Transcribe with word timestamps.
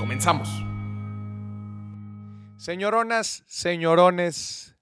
Comenzamos. 0.00 0.48
Señoronas, 2.56 3.44
señorones, 3.46 4.74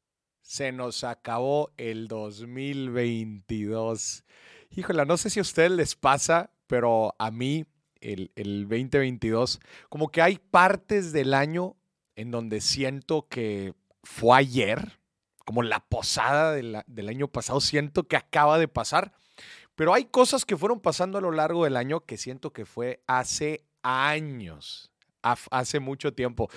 se 0.42 0.70
nos 0.70 1.02
acabó 1.02 1.72
el 1.76 2.06
2022. 2.06 4.24
Híjole, 4.70 5.04
no 5.06 5.16
sé 5.16 5.30
si 5.30 5.40
a 5.40 5.42
ustedes 5.42 5.72
les 5.72 5.96
pasa, 5.96 6.52
pero 6.68 7.16
a 7.18 7.32
mí 7.32 7.66
el, 8.00 8.30
2022, 8.36 9.58
como 9.88 10.12
que 10.12 10.22
hay 10.22 10.38
partes 10.38 11.12
del 11.12 11.34
año 11.34 11.74
en 12.14 12.30
donde 12.30 12.60
siento 12.60 13.26
que 13.28 13.74
fue 14.04 14.38
ayer, 14.38 15.00
como 15.44 15.64
la 15.64 15.80
posada 15.80 16.52
del 16.52 17.08
año 17.08 17.26
pasado, 17.26 17.60
siento 17.60 18.06
que 18.06 18.14
acaba 18.14 18.56
de 18.56 18.68
pasar, 18.68 19.12
pero 19.74 19.94
hay 19.94 20.04
cosas 20.04 20.44
que 20.44 20.56
fueron 20.56 20.78
pasando 20.78 21.18
a 21.18 21.22
lo 21.22 21.32
largo 21.32 21.64
del 21.64 21.76
año 21.76 22.06
que 22.06 22.18
siento 22.18 22.52
que 22.52 22.64
fue 22.64 23.02
hace 23.08 23.64
años, 23.82 24.92
hace 25.22 25.80
mucho 25.80 26.12
tiempo. 26.12 26.48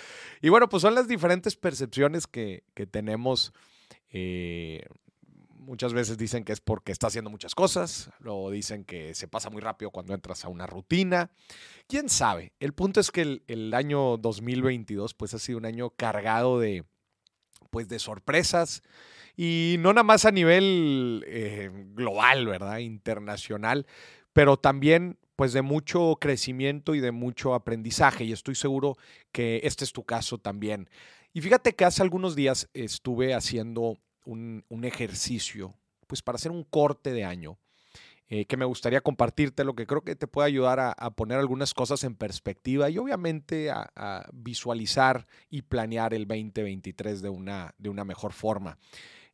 Y 0.41 0.49
bueno, 0.49 0.69
pues 0.69 0.81
son 0.81 0.95
las 0.95 1.07
diferentes 1.07 1.55
percepciones 1.55 2.27
que, 2.27 2.63
tenemos 2.91 3.53
eh, 4.09 4.85
Muchas 5.61 5.93
veces 5.93 6.17
dicen 6.17 6.43
que 6.43 6.53
es 6.53 6.59
porque 6.59 6.91
está 6.91 7.05
haciendo 7.05 7.29
muchas 7.29 7.53
cosas, 7.53 8.09
luego 8.19 8.49
dicen 8.49 8.83
que 8.83 9.13
se 9.13 9.27
pasa 9.27 9.51
muy 9.51 9.61
rápido 9.61 9.91
cuando 9.91 10.15
entras 10.15 10.43
a 10.43 10.47
una 10.49 10.65
rutina. 10.65 11.29
¿Quién 11.87 12.09
sabe? 12.09 12.51
El 12.59 12.73
punto 12.73 12.99
es 12.99 13.11
que 13.11 13.43
el, 13.45 13.73
año 13.75 14.17
2022 14.17 15.13
pues 15.13 15.35
ha 15.35 15.39
sido 15.39 15.59
un 15.59 15.67
año 15.67 15.91
cargado 15.91 16.59
de, 16.59 16.83
pues, 17.69 17.87
de 17.87 17.99
sorpresas 17.99 18.81
y 19.37 19.75
no 19.77 19.93
nada 19.93 20.03
más 20.03 20.25
a 20.25 20.31
nivel 20.31 21.23
eh, 21.27 21.69
global, 21.93 22.47
¿verdad? 22.47 22.79
Internacional, 22.79 23.85
pero 24.33 24.57
también 24.57 25.19
pues 25.41 25.53
de 25.53 25.63
mucho 25.63 26.19
crecimiento 26.21 26.93
y 26.93 26.99
de 26.99 27.11
mucho 27.11 27.55
aprendizaje 27.55 28.25
y 28.25 28.31
estoy 28.31 28.53
seguro 28.53 28.95
que 29.31 29.61
este 29.63 29.83
es 29.83 29.91
tu 29.91 30.03
caso 30.03 30.37
también. 30.37 30.87
Y 31.33 31.41
fíjate 31.41 31.73
que 31.73 31.83
hace 31.83 32.03
algunos 32.03 32.35
días 32.35 32.69
estuve 32.75 33.33
haciendo 33.33 33.97
un, 34.23 34.63
ejercicio, 34.83 35.73
pues 36.05 36.21
para 36.21 36.35
hacer 36.35 36.51
un 36.51 36.63
corte 36.63 37.11
de 37.11 37.23
año, 37.23 37.57
eh, 38.29 38.45
que 38.45 38.55
me 38.55 38.65
gustaría 38.65 39.01
compartirte, 39.01 39.63
lo 39.63 39.73
que 39.73 39.87
creo 39.87 40.03
que 40.03 40.15
te 40.15 40.27
puede 40.27 40.47
ayudar 40.47 40.79
a, 40.79 41.09
poner 41.15 41.39
algunas 41.39 41.73
cosas 41.73 42.03
en 42.03 42.15
perspectiva 42.15 42.91
y 42.91 42.99
obviamente 42.99 43.71
a, 43.71 44.29
visualizar 44.33 45.25
y 45.49 45.63
planear 45.63 46.13
el 46.13 46.27
2023 46.27 47.19
de 47.23 47.29
una, 47.29 47.73
de 47.79 47.89
una 47.89 48.05
mejor 48.05 48.31
forma. 48.31 48.77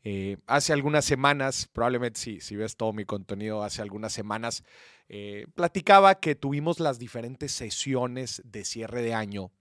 Eh, 0.05 0.37
hace 0.47 0.71
algunas 0.71 1.03
semanas, 1.03 1.67
probablemente 1.73 2.17
si, 2.17 2.39
si, 2.39 2.55
ves 2.55 2.77
todo 2.77 2.93
mi 2.93 3.03
contenido, 3.03 3.61
hace 3.61 3.81
algunas 3.81 4.13
semanas, 4.13 4.63
eh, 5.09 5.45
platicaba 5.55 6.19
que 6.19 6.35
tuvimos 6.35 6.79
las 6.79 6.99
diferentes 6.99 7.51
sesiones 7.51 8.41
de 8.45 8.65
cierre 8.65 9.01
de 9.01 9.13
año 9.13 9.51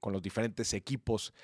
con 0.00 0.14
los 0.14 0.22
diferentes 0.22 0.72
equipos 0.72 1.34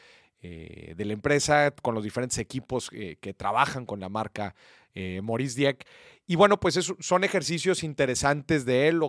eh, 0.42 0.94
de 0.96 1.04
la 1.06 1.14
empresa, 1.14 1.70
con 1.70 1.94
los 1.94 2.04
diferentes 2.04 2.36
equipos 2.38 2.90
eh, 2.92 3.16
que 3.20 3.32
trabajan 3.32 3.86
con 3.86 4.00
la 4.00 4.10
marca 4.10 4.54
eh, 4.94 5.20
Maurice 5.22 5.58
Dieck. 5.58 5.86
Y 6.26 6.36
bueno, 6.36 6.60
pues 6.60 6.78
son 7.00 7.24
ejercicios 7.24 7.82
interesantes 7.82 8.66
de 8.66 8.88
él, 8.88 9.00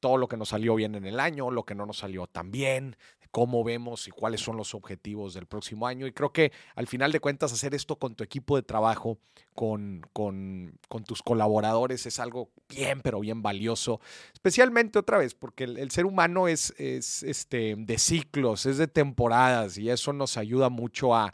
todo 0.00 0.16
lo 0.16 0.28
que 0.28 0.36
nos 0.36 0.48
salió 0.48 0.74
bien 0.74 0.94
en 0.94 1.06
el 1.06 1.20
año, 1.20 1.50
lo 1.50 1.64
que 1.64 1.74
no 1.74 1.86
nos 1.86 1.98
salió 1.98 2.26
tan 2.26 2.50
bien, 2.50 2.96
cómo 3.30 3.62
vemos 3.62 4.08
y 4.08 4.10
cuáles 4.10 4.40
son 4.40 4.56
los 4.56 4.74
objetivos 4.74 5.34
del 5.34 5.46
próximo 5.46 5.86
año. 5.86 6.06
Y 6.06 6.12
creo 6.12 6.32
que 6.32 6.52
al 6.74 6.86
final 6.86 7.12
de 7.12 7.20
cuentas 7.20 7.52
hacer 7.52 7.74
esto 7.74 7.96
con 7.96 8.14
tu 8.14 8.24
equipo 8.24 8.56
de 8.56 8.62
trabajo, 8.62 9.18
con, 9.54 10.02
con, 10.12 10.78
tus 11.06 11.22
colaboradores, 11.22 12.06
es 12.06 12.18
algo 12.18 12.50
bien, 12.68 13.00
pero 13.02 13.20
bien 13.20 13.42
valioso. 13.42 14.00
Especialmente 14.32 14.98
otra 14.98 15.18
vez, 15.18 15.34
porque 15.34 15.64
el, 15.64 15.90
ser 15.90 16.06
humano 16.06 16.48
es, 16.48 16.74
es 16.78 17.22
este, 17.22 17.76
de 17.76 17.98
ciclos, 17.98 18.66
es 18.66 18.78
de 18.78 18.88
temporadas 18.88 19.78
y 19.78 19.90
eso 19.90 20.12
nos 20.12 20.36
ayuda 20.36 20.68
mucho 20.68 21.14
a, 21.14 21.32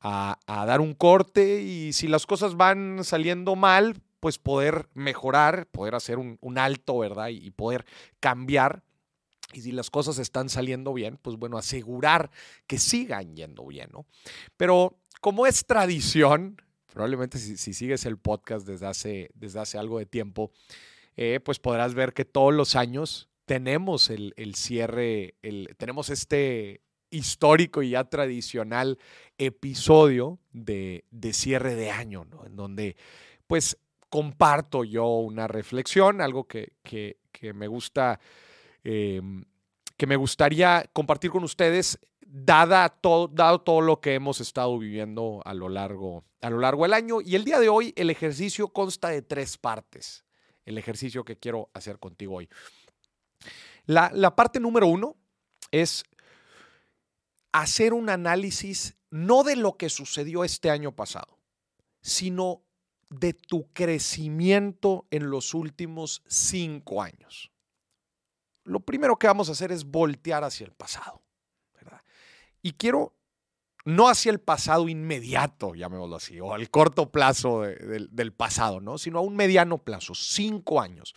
a, 0.00 0.36
dar 0.66 0.80
un 0.80 0.94
corte 0.94 1.62
y 1.62 1.92
si 1.92 2.08
las 2.08 2.26
cosas 2.26 2.56
van 2.56 3.04
saliendo 3.04 3.56
mal, 3.56 3.96
pues 4.20 4.38
poder 4.38 4.88
mejorar, 4.94 5.66
poder 5.66 5.94
hacer 5.94 6.18
un, 6.18 6.38
un 6.40 6.58
alto, 6.58 6.98
¿verdad? 6.98 7.28
Y 7.28 7.50
poder 7.50 7.84
cambiar 8.20 8.82
y 9.52 9.62
si 9.62 9.72
las 9.72 9.90
cosas 9.90 10.18
están 10.18 10.48
saliendo 10.48 10.92
bien, 10.94 11.18
pues 11.20 11.36
bueno, 11.36 11.58
asegurar 11.58 12.30
que 12.66 12.78
sigan 12.78 13.34
yendo 13.34 13.66
bien, 13.66 13.90
¿no? 13.92 14.06
Pero 14.56 14.98
como 15.20 15.46
es 15.46 15.66
tradición, 15.66 16.62
probablemente 16.92 17.38
si, 17.38 17.56
sigues 17.74 18.04
el 18.06 18.16
podcast 18.16 18.66
desde 18.66 18.86
hace, 18.86 19.30
desde 19.34 19.60
hace 19.60 19.78
algo 19.78 19.98
de 19.98 20.06
tiempo, 20.06 20.52
eh, 21.16 21.40
pues 21.44 21.58
podrás 21.58 21.94
ver 21.94 22.12
que 22.12 22.24
todos 22.24 22.54
los 22.54 22.76
años 22.76 23.28
tenemos 23.44 24.10
el, 24.10 24.32
cierre, 24.54 25.34
el, 25.42 25.74
tenemos 25.76 26.10
este 26.10 26.82
histórico 27.10 27.82
y 27.82 27.90
ya 27.90 28.04
tradicional 28.04 28.98
episodio 29.38 30.38
de, 30.52 31.04
cierre 31.32 31.74
de 31.74 31.90
año, 31.90 32.24
¿no? 32.24 32.46
En 32.46 32.54
donde 32.54 32.96
pues 33.48 33.76
comparto 34.10 34.84
yo 34.84 35.06
una 35.06 35.48
reflexión, 35.48 36.20
algo 36.20 36.44
que, 36.44 36.74
que, 36.82 37.16
me 37.54 37.68
gusta 37.68 38.20
Em, 38.84 39.44
que 39.96 40.06
me 40.06 40.16
gustaría 40.16 40.88
compartir 40.94 41.30
con 41.30 41.44
ustedes, 41.44 41.98
dada 42.20 42.88
todo, 42.88 43.28
dado 43.28 43.60
todo 43.60 43.82
lo 43.82 44.00
que 44.00 44.14
hemos 44.14 44.40
estado 44.40 44.78
viviendo 44.78 45.42
a 45.44 45.52
lo, 45.52 45.68
largo, 45.68 46.24
a 46.40 46.48
lo 46.48 46.58
largo 46.58 46.84
del 46.84 46.94
año. 46.94 47.20
Y 47.20 47.36
el 47.36 47.44
día 47.44 47.60
de 47.60 47.68
hoy 47.68 47.92
el 47.96 48.08
ejercicio 48.08 48.68
consta 48.68 49.08
de 49.08 49.20
tres 49.20 49.58
partes, 49.58 50.24
el 50.64 50.78
ejercicio 50.78 51.24
que 51.24 51.36
quiero 51.36 51.68
hacer 51.74 51.98
contigo 51.98 52.36
hoy. 52.36 52.48
La, 53.84 54.10
la 54.14 54.34
parte 54.34 54.58
número 54.58 54.86
uno 54.86 55.16
es 55.70 56.04
hacer 57.52 57.92
un 57.92 58.08
análisis 58.08 58.96
no 59.10 59.42
de 59.42 59.56
lo 59.56 59.76
que 59.76 59.90
sucedió 59.90 60.44
este 60.44 60.70
año 60.70 60.92
pasado, 60.92 61.38
sino 62.00 62.62
de 63.10 63.34
tu 63.34 63.68
crecimiento 63.72 65.06
en 65.10 65.30
los 65.30 65.52
últimos 65.52 66.22
cinco 66.26 67.02
años 67.02 67.50
lo 68.70 68.80
primero 68.80 69.18
que 69.18 69.26
vamos 69.26 69.48
a 69.48 69.52
hacer 69.52 69.72
es 69.72 69.84
voltear 69.84 70.44
hacia 70.44 70.64
el 70.64 70.72
pasado. 70.72 71.22
Y 72.62 72.72
quiero, 72.72 73.14
no 73.84 74.08
hacia 74.08 74.30
el 74.30 74.38
pasado 74.38 74.88
inmediato, 74.88 75.74
llamémoslo 75.74 76.16
así, 76.16 76.38
o 76.40 76.52
al 76.52 76.70
corto 76.70 77.10
plazo 77.10 77.62
del 77.62 78.32
pasado, 78.32 78.80
¿no? 78.80 78.98
sino 78.98 79.18
a 79.18 79.22
un 79.22 79.34
mediano 79.34 79.78
plazo, 79.78 80.14
cinco 80.14 80.80
años. 80.80 81.14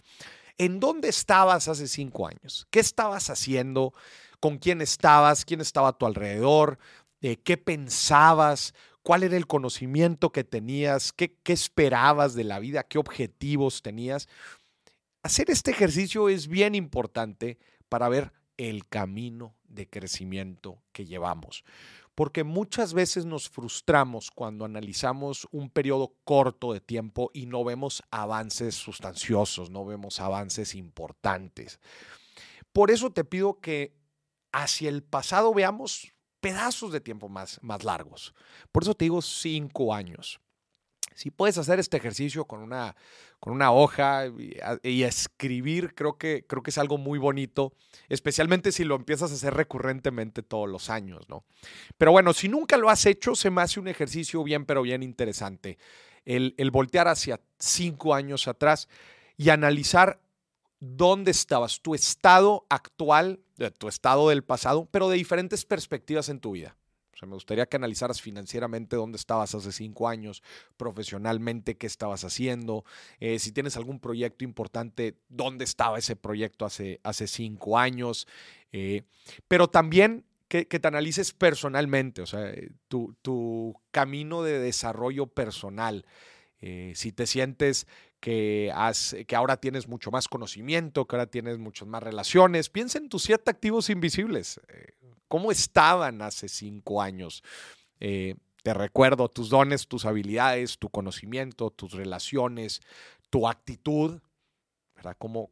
¿En 0.57 0.79
dónde 0.79 1.09
estabas 1.09 1.67
hace 1.67 1.87
cinco 1.87 2.27
años? 2.27 2.65
¿Qué 2.71 2.79
estabas 2.79 3.29
haciendo? 3.29 3.93
¿Con 4.39 4.57
quién 4.57 4.81
estabas? 4.81 5.45
¿Quién 5.45 5.61
estaba 5.61 5.89
a 5.89 5.97
tu 5.97 6.05
alrededor? 6.05 6.79
Eh, 7.21 7.37
¿Qué 7.37 7.57
pensabas? 7.57 8.73
¿Cuál 9.03 9.23
era 9.23 9.37
el 9.37 9.47
conocimiento 9.47 10.31
que 10.31 10.43
tenías? 10.43 11.11
¿Qué, 11.11 11.37
¿Qué 11.43 11.53
esperabas 11.53 12.33
de 12.33 12.45
la 12.45 12.59
vida? 12.59 12.83
¿Qué 12.83 12.97
objetivos 12.97 13.81
tenías? 13.81 14.29
Hacer 15.21 15.49
este 15.49 15.71
ejercicio 15.71 16.29
es 16.29 16.47
bien 16.47 16.73
importante 16.73 17.57
para 17.89 18.09
ver 18.09 18.31
el 18.57 18.87
camino 18.87 19.55
de 19.65 19.89
crecimiento 19.89 20.81
que 20.91 21.05
llevamos, 21.05 21.63
porque 22.15 22.43
muchas 22.43 22.93
veces 22.93 23.25
nos 23.25 23.49
frustramos 23.49 24.31
cuando 24.31 24.65
analizamos 24.65 25.47
un 25.51 25.69
periodo 25.69 26.13
corto 26.23 26.73
de 26.73 26.79
tiempo 26.79 27.31
y 27.33 27.45
no 27.45 27.63
vemos 27.63 28.03
avances 28.11 28.75
sustanciosos, 28.75 29.69
no 29.69 29.85
vemos 29.85 30.19
avances 30.19 30.75
importantes. 30.75 31.79
Por 32.71 32.91
eso 32.91 33.11
te 33.11 33.23
pido 33.23 33.59
que 33.59 33.95
hacia 34.51 34.89
el 34.89 35.03
pasado 35.03 35.53
veamos 35.53 36.13
pedazos 36.43 36.91
de 36.91 36.99
tiempo 36.99 37.29
más, 37.29 37.57
más 37.63 37.85
largos. 37.85 38.35
Por 38.73 38.83
eso 38.83 38.93
te 38.93 39.05
digo 39.05 39.21
cinco 39.21 39.93
años. 39.93 40.41
Si 41.15 41.31
puedes 41.31 41.57
hacer 41.57 41.79
este 41.79 41.95
ejercicio 41.95 42.43
con 42.45 42.59
una, 42.59 42.97
con 43.39 43.53
una 43.53 43.71
hoja 43.71 44.25
y, 44.83 45.03
escribir, 45.03 45.95
creo 45.95 46.17
que, 46.17 46.45
creo 46.45 46.61
que 46.61 46.71
es 46.71 46.77
algo 46.77 46.97
muy 46.97 47.17
bonito, 47.17 47.71
especialmente 48.09 48.73
si 48.73 48.83
lo 48.83 48.95
empiezas 48.95 49.31
a 49.31 49.35
hacer 49.35 49.53
recurrentemente 49.53 50.43
todos 50.43 50.67
los 50.67 50.89
años, 50.89 51.29
¿no? 51.29 51.45
Pero 51.97 52.11
bueno, 52.11 52.33
si 52.33 52.49
nunca 52.49 52.75
lo 52.75 52.89
has 52.89 53.05
hecho, 53.05 53.35
se 53.35 53.49
me 53.49 53.61
hace 53.61 53.79
un 53.79 53.87
ejercicio 53.87 54.43
bien, 54.43 54.65
pero 54.65 54.81
bien 54.81 55.01
interesante. 55.01 55.77
El, 56.25 56.55
el 56.57 56.71
voltear 56.71 57.07
hacia 57.07 57.39
cinco 57.57 58.15
años 58.15 58.49
atrás 58.49 58.89
y 59.37 59.49
analizar 59.49 60.19
dónde 60.79 61.31
estabas, 61.31 61.79
tu 61.79 61.95
estado 61.95 62.65
actual, 62.69 63.39
tu 63.71 63.87
estado 63.87 64.29
del 64.29 64.43
pasado, 64.43 64.87
pero 64.91 65.09
de 65.09 65.17
diferentes 65.17 65.65
perspectivas 65.65 66.29
en 66.29 66.39
tu 66.39 66.51
vida. 66.51 66.75
O 67.13 67.17
sea, 67.17 67.27
me 67.27 67.35
gustaría 67.35 67.67
que 67.67 67.77
analizaras 67.77 68.21
financieramente 68.21 68.95
dónde 68.95 69.17
estabas 69.17 69.53
hace 69.53 69.71
cinco 69.71 70.07
años, 70.07 70.41
profesionalmente 70.77 71.77
qué 71.77 71.85
estabas 71.85 72.23
haciendo, 72.23 72.85
eh, 73.19 73.37
si 73.37 73.51
tienes 73.51 73.77
algún 73.77 73.99
proyecto 73.99 74.43
importante, 74.43 75.15
dónde 75.29 75.63
estaba 75.63 75.99
ese 75.99 76.15
proyecto 76.15 76.65
hace, 76.65 76.99
hace 77.03 77.27
cinco 77.27 77.77
años, 77.77 78.27
eh, 78.71 79.03
pero 79.47 79.67
también 79.67 80.25
que, 80.47 80.65
te 80.65 80.87
analices 80.87 81.33
personalmente, 81.33 82.21
o 82.21 82.27
sea, 82.27 82.49
eh, 82.51 82.69
tu, 82.87 83.15
tu 83.23 83.75
camino 83.89 84.43
de 84.43 84.59
desarrollo 84.59 85.25
personal. 85.27 86.05
si 86.59 87.11
te 87.11 87.27
sientes 87.27 87.87
que, 88.23 88.71
que 89.27 89.35
ahora 89.35 89.57
tienes 89.57 89.89
mucho 89.89 90.09
más 90.09 90.29
conocimiento, 90.29 91.05
que 91.05 91.17
ahora 91.17 91.25
tienes 91.25 91.57
muchas 91.59 91.89
más 91.89 92.01
relaciones, 92.01 92.69
piensa 92.69 92.97
en 92.97 93.09
tus 93.09 93.23
siete 93.23 93.51
activos 93.51 93.89
invisibles. 93.89 94.61
¿Cómo 95.27 95.51
estaban 95.51 96.21
hace 96.21 96.47
cinco 96.47 97.01
años? 97.01 97.43
Eh, 97.99 98.35
te 98.63 98.73
recuerdo 98.73 99.27
tus 99.27 99.49
dones, 99.49 99.89
tus 99.89 100.05
habilidades, 100.05 100.77
tu 100.79 100.87
conocimiento, 100.87 101.69
tus 101.69 101.91
relaciones, 101.91 102.79
tu 103.29 103.45
actitud, 103.45 104.21
¿verdad? 104.95 105.17
¿Cómo, 105.19 105.51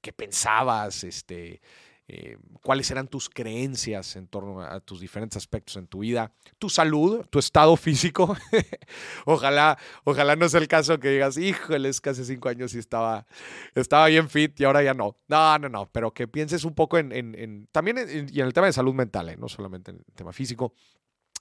¿Qué 0.00 0.12
pensabas? 0.12 1.02
Este, 1.02 1.60
eh, 2.06 2.36
cuáles 2.60 2.90
eran 2.90 3.08
tus 3.08 3.30
creencias 3.30 4.16
en 4.16 4.26
torno 4.26 4.60
a 4.60 4.78
tus 4.80 5.00
diferentes 5.00 5.38
aspectos 5.38 5.76
en 5.76 5.86
tu 5.86 6.00
vida, 6.00 6.32
tu 6.58 6.68
salud, 6.68 7.24
tu 7.30 7.38
estado 7.38 7.76
físico. 7.76 8.36
ojalá, 9.24 9.78
ojalá 10.04 10.36
no 10.36 10.46
sea 10.48 10.60
el 10.60 10.68
caso 10.68 11.00
que 11.00 11.08
digas, 11.08 11.38
híjole, 11.38 11.88
es 11.88 12.02
que 12.02 12.10
hace 12.10 12.26
cinco 12.26 12.50
años 12.50 12.72
sí 12.72 12.78
estaba, 12.78 13.26
estaba 13.74 14.08
bien 14.08 14.28
fit 14.28 14.60
y 14.60 14.64
ahora 14.64 14.82
ya 14.82 14.92
no. 14.92 15.16
No, 15.28 15.58
no, 15.58 15.68
no, 15.70 15.88
pero 15.92 16.12
que 16.12 16.28
pienses 16.28 16.64
un 16.64 16.74
poco 16.74 16.98
en, 16.98 17.68
también 17.72 17.96
y 18.30 18.40
en 18.40 18.46
el 18.46 18.52
tema 18.52 18.66
de 18.66 18.74
salud 18.74 18.92
mental, 18.92 19.30
¿eh? 19.30 19.36
no 19.38 19.48
solamente 19.48 19.90
en 19.90 19.96
el 19.96 20.14
tema 20.14 20.32
físico. 20.32 20.74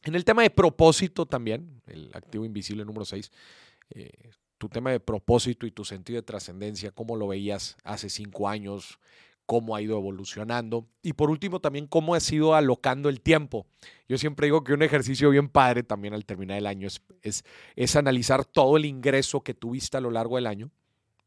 En 0.04 0.16
el 0.16 0.24
tema 0.24 0.44
de 0.44 0.50
propósito 0.50 1.26
también, 1.26 1.82
el 1.88 2.10
activo 2.14 2.46
invisible 2.46 2.86
número 2.86 3.04
6, 3.06 3.32
eh, 3.92 4.12
tu 4.58 4.70
tema 4.70 4.92
de 4.92 5.02
propósito 5.02 5.66
y 5.66 5.72
tu 5.72 5.84
sentido 5.84 6.18
de 6.18 6.26
trascendencia, 6.26 6.92
cómo 6.92 7.18
lo 7.18 7.28
veías 7.28 7.76
hace 7.84 8.10
cinco 8.10 8.48
años, 8.48 9.00
cómo 9.46 9.76
ha 9.76 9.82
ido 9.82 9.98
evolucionando 9.98 10.88
y 11.02 11.14
por 11.14 11.30
último 11.30 11.60
también 11.60 11.88
cómo 11.88 12.16
ha 12.16 12.20
sido 12.20 12.56
alocando 12.56 13.10
el 13.10 13.22
tiempo. 13.22 13.66
Yo 14.08 14.18
siempre 14.18 14.48
digo 14.48 14.64
que 14.64 14.74
un 14.74 14.82
ejercicio 14.82 15.30
bien 15.30 15.50
padre 15.50 15.84
también 15.84 16.14
al 16.14 16.26
terminar 16.26 16.58
el 16.58 16.66
año 16.66 16.88
es, 16.88 17.44
es, 17.76 17.96
analizar 17.96 18.46
todo 18.46 18.78
el 18.78 18.86
ingreso 18.86 19.42
que 19.42 19.54
tuviste 19.54 19.98
a 19.98 20.02
lo 20.02 20.12
largo 20.12 20.38
del 20.38 20.48
año 20.48 20.72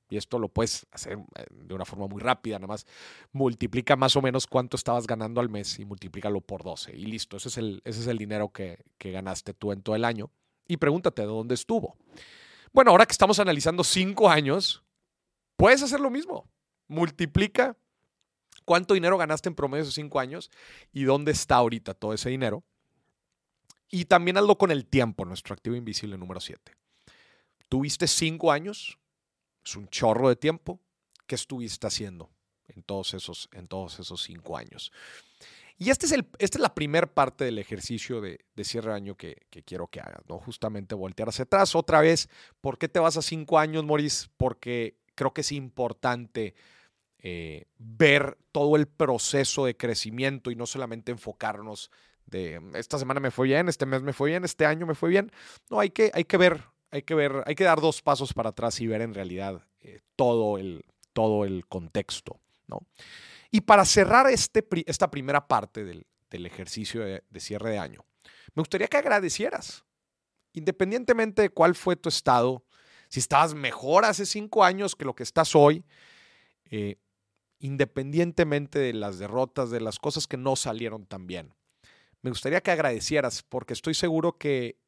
y 0.08 0.16
esto 0.16 0.38
lo 0.38 0.48
puedes 0.48 0.86
hacer 0.92 1.18
eh, 1.36 1.46
de 1.50 1.74
una 1.74 1.84
forma 1.84 2.06
muy 2.06 2.20
rápida, 2.20 2.58
nada 2.58 2.68
más 2.68 2.86
multiplica 3.32 3.96
más 3.96 4.14
o 4.16 4.22
menos 4.22 4.46
cuánto 4.46 4.76
estabas 4.76 5.06
ganando 5.06 5.40
al 5.40 5.48
mes 5.48 5.78
y 5.78 5.84
multiplícalo 5.84 6.40
por 6.40 6.62
12 6.62 6.96
y 6.96 7.06
listo, 7.06 7.36
ese 7.36 7.48
es 7.48 7.58
el, 7.58 7.82
ese 7.84 8.00
es 8.00 8.06
el 8.06 8.19
dinero 8.19 8.50
que, 8.50 8.78
que 8.98 9.10
ganaste 9.10 9.52
tú 9.52 9.72
en 9.72 9.82
todo 9.82 9.96
el 9.96 10.04
año 10.04 10.30
y 10.69 10.76
pregúntate 10.76 11.22
de 11.22 11.28
dónde 11.28 11.54
estuvo. 11.54 11.96
Bueno, 12.72 12.90
ahora 12.90 13.06
que 13.06 13.12
estamos 13.12 13.38
analizando 13.38 13.84
cinco 13.84 14.28
años, 14.28 14.82
puedes 15.56 15.82
hacer 15.82 16.00
lo 16.00 16.10
mismo. 16.10 16.48
Multiplica 16.88 17.76
cuánto 18.66 18.92
dinero 18.92 19.16
ganaste 19.16 19.48
en 19.48 19.54
promedio 19.54 19.84
esos 19.84 19.94
cinco 19.94 20.20
años 20.20 20.50
y 20.92 21.04
dónde 21.04 21.32
está 21.32 21.54
ahorita 21.54 21.94
todo 21.94 22.12
ese 22.12 22.28
dinero. 22.28 22.62
Y 23.88 24.04
también 24.04 24.36
hazlo 24.36 24.58
con 24.58 24.70
el 24.70 24.84
tiempo, 24.84 25.24
nuestro 25.24 25.54
activo 25.54 25.76
invisible 25.76 26.18
número 26.18 26.40
7. 26.40 26.72
Tuviste 27.70 28.06
cinco 28.06 28.52
años, 28.52 28.98
es 29.64 29.76
un 29.76 29.88
chorro 29.88 30.28
de 30.28 30.36
tiempo. 30.36 30.80
¿Qué 31.26 31.36
estuviste 31.36 31.86
haciendo 31.86 32.30
en 32.68 32.82
todos 32.82 33.14
esos, 33.14 33.48
en 33.52 33.68
todos 33.68 33.98
esos 34.00 34.22
cinco 34.22 34.56
años? 34.56 34.92
Y 35.78 35.90
este 35.90 36.06
es 36.06 36.12
el, 36.12 36.26
esta 36.38 36.58
es 36.58 36.62
la 36.62 36.74
primera 36.74 37.06
parte 37.06 37.44
del 37.44 37.58
ejercicio 37.58 38.20
de, 38.20 38.44
cierre 38.64 38.90
de 38.90 38.96
año 38.96 39.16
que, 39.16 39.46
que, 39.50 39.62
quiero 39.62 39.88
que 39.88 40.00
hagas, 40.00 40.22
¿no? 40.28 40.38
Justamente 40.38 40.94
voltear 40.94 41.28
hacia 41.28 41.44
atrás 41.44 41.74
otra 41.74 42.00
vez. 42.00 42.28
¿Por 42.60 42.78
qué 42.78 42.88
te 42.88 42.98
vas 42.98 43.16
a 43.16 43.22
cinco 43.22 43.58
años, 43.58 43.84
Maurice? 43.84 44.28
Porque 44.36 44.96
creo 45.14 45.32
que 45.32 45.42
es 45.42 45.52
importante 45.52 46.54
eh, 47.28 47.64
ver 47.76 48.38
todo 48.52 48.76
el 48.76 48.87
proceso 48.87 49.64
de 49.64 49.76
crecimiento 49.76 50.52
y 50.52 50.55
no 50.55 50.64
solamente 50.64 51.11
enfocarnos 51.11 51.90
de 52.25 52.61
esta 52.75 53.00
semana 53.00 53.19
me 53.19 53.32
fue 53.32 53.49
bien, 53.49 53.69
este 53.69 53.84
mes 53.84 54.00
me 54.00 54.12
fue 54.12 54.31
bien, 54.31 54.44
este 54.44 54.64
año 54.64 54.87
me 54.87 54.94
fue 54.94 55.08
bien. 55.08 55.32
No, 55.69 55.81
hay 55.81 55.90
que, 55.90 56.12
hay 56.14 56.23
que 56.23 56.37
ver, 56.37 56.62
hay 56.93 57.02
que 57.02 57.17
ver, 57.17 57.43
hay 57.44 57.56
que 57.56 57.64
dar 57.64 57.81
dos 57.81 58.00
pasos 58.00 58.32
para 58.32 58.50
atrás 58.50 58.81
y 58.81 58.87
ver 58.87 59.00
en 59.00 59.12
realidad 59.12 59.67
eh, 59.81 60.02
todo, 60.14 60.56
el, 60.56 60.84
todo 61.12 61.44
el 61.44 61.67
contexto. 61.67 62.38
¿no? 62.69 62.87
Y 63.50 63.62
para 63.62 63.84
cerrar 63.84 64.31
este, 64.31 64.64
esta 64.87 65.11
primera 65.11 65.49
parte 65.49 65.84
del, 65.84 66.06
ejercicio 66.31 67.00
de, 67.00 67.25
de 67.29 67.40
cierre 67.40 67.70
de 67.70 67.79
año, 67.81 68.05
me 68.55 68.61
gustaría 68.61 68.87
que 68.87 68.99
agradecieras, 68.99 69.84
independientemente 70.52 71.43
de 71.43 71.50
cuál 71.50 71.75
fue 71.75 71.96
tu 71.96 72.08
estado, 72.08 72.64
si 73.08 73.19
estabas 73.19 73.52
mejor 73.52 74.05
hace 74.05 74.26
cinco 74.26 74.62
años 74.62 74.94
que 74.94 75.05
lo 75.05 75.17
que 75.17 75.25
estás 75.25 75.56
hoy, 75.56 75.84
eh, 76.70 76.99
independientemente 77.58 78.79
de 78.79 78.93
las 78.93 79.19
derrotas, 79.19 79.70
de 79.70 79.81
las 79.81 79.99
cosas 79.99 80.26
que 80.26 80.37
no 80.37 80.56
salieron 80.56 81.06
tan 81.06 81.26
bien. 81.26 81.55
Me 82.23 82.31
gustaría 82.31 82.61
que 82.61 82.70
agradecieras 82.70 83.43
porque 83.43 83.73
estoy 83.73 83.94
seguro 83.94 84.38
que, 84.38 84.79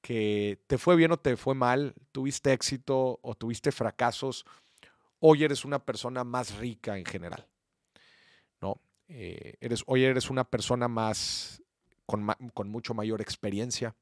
que 0.00 0.58
te 0.66 0.78
fue 0.78 0.96
bien 0.96 1.12
o 1.12 1.18
te 1.18 1.36
fue 1.36 1.54
mal, 1.54 1.94
tuviste 2.12 2.52
éxito 2.52 3.20
o 3.22 3.34
tuviste 3.34 3.72
fracasos, 3.72 4.44
hoy 5.18 5.44
eres 5.44 5.64
una 5.64 5.84
persona 5.84 6.24
más 6.24 6.56
rica 6.56 6.98
en 6.98 7.04
general. 7.04 7.46
¿no? 8.60 8.80
Eh, 9.08 9.54
eres, 9.60 9.82
hoy 9.86 10.04
eres 10.04 10.30
una 10.30 10.44
persona 10.44 10.88
más 10.88 11.62
con, 12.06 12.26
con, 12.54 12.68
mucho 12.68 12.94
mayor 12.94 13.20
experiencia. 13.20 13.94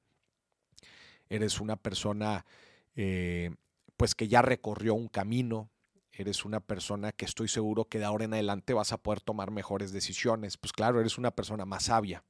Eres 1.29 1.61
una 1.61 1.76
persona 1.76 2.47
eh, 2.94 3.55
pues 3.97 4.15
que 4.15 4.29
ya 4.29 4.43
recorrió 4.43 4.94
un 4.94 5.09
camino, 5.09 5.70
eres 6.23 6.44
una 6.44 6.61
persona 6.61 7.12
que 7.12 7.25
estoy 7.25 7.49
seguro 7.49 7.87
que 7.87 7.99
de 7.99 8.05
ahora 8.05 8.25
en 8.25 8.35
adelante 8.35 8.75
vas 8.75 8.93
a 8.93 8.99
poder 8.99 9.20
tomar 9.20 9.50
mejores 9.50 9.93
decisiones. 9.93 10.56
Pues 10.56 10.73
claro, 10.73 11.00
eres 11.00 11.19
una 11.19 11.31
persona 11.31 11.65
más 11.65 11.85
sabia. 11.85 12.25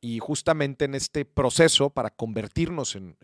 Y 0.00 0.18
justamente 0.18 0.86
en 0.86 0.94
este 0.94 1.24
proceso, 1.24 1.90
para 1.90 2.10
convertirnos 2.10 2.96
en, 2.96 3.16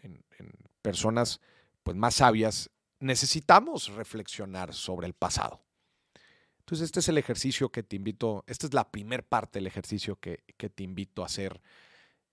personas 0.82 1.40
pues, 1.82 1.96
más 1.96 2.16
sabias, 2.16 2.70
necesitamos 3.00 3.88
reflexionar 3.88 4.74
sobre 4.74 5.06
el 5.06 5.14
pasado. 5.14 5.62
Entonces, 6.58 6.86
este 6.86 7.00
es 7.00 7.08
el 7.08 7.18
ejercicio 7.18 7.70
que 7.70 7.82
te 7.82 7.96
invito, 7.96 8.44
esta 8.46 8.66
es 8.66 8.74
la 8.74 8.90
primera 8.90 9.22
parte 9.22 9.58
del 9.58 9.66
ejercicio 9.66 10.16
que, 10.16 10.42
te 10.56 10.82
invito 10.82 11.22
a 11.22 11.26
hacer, 11.26 11.60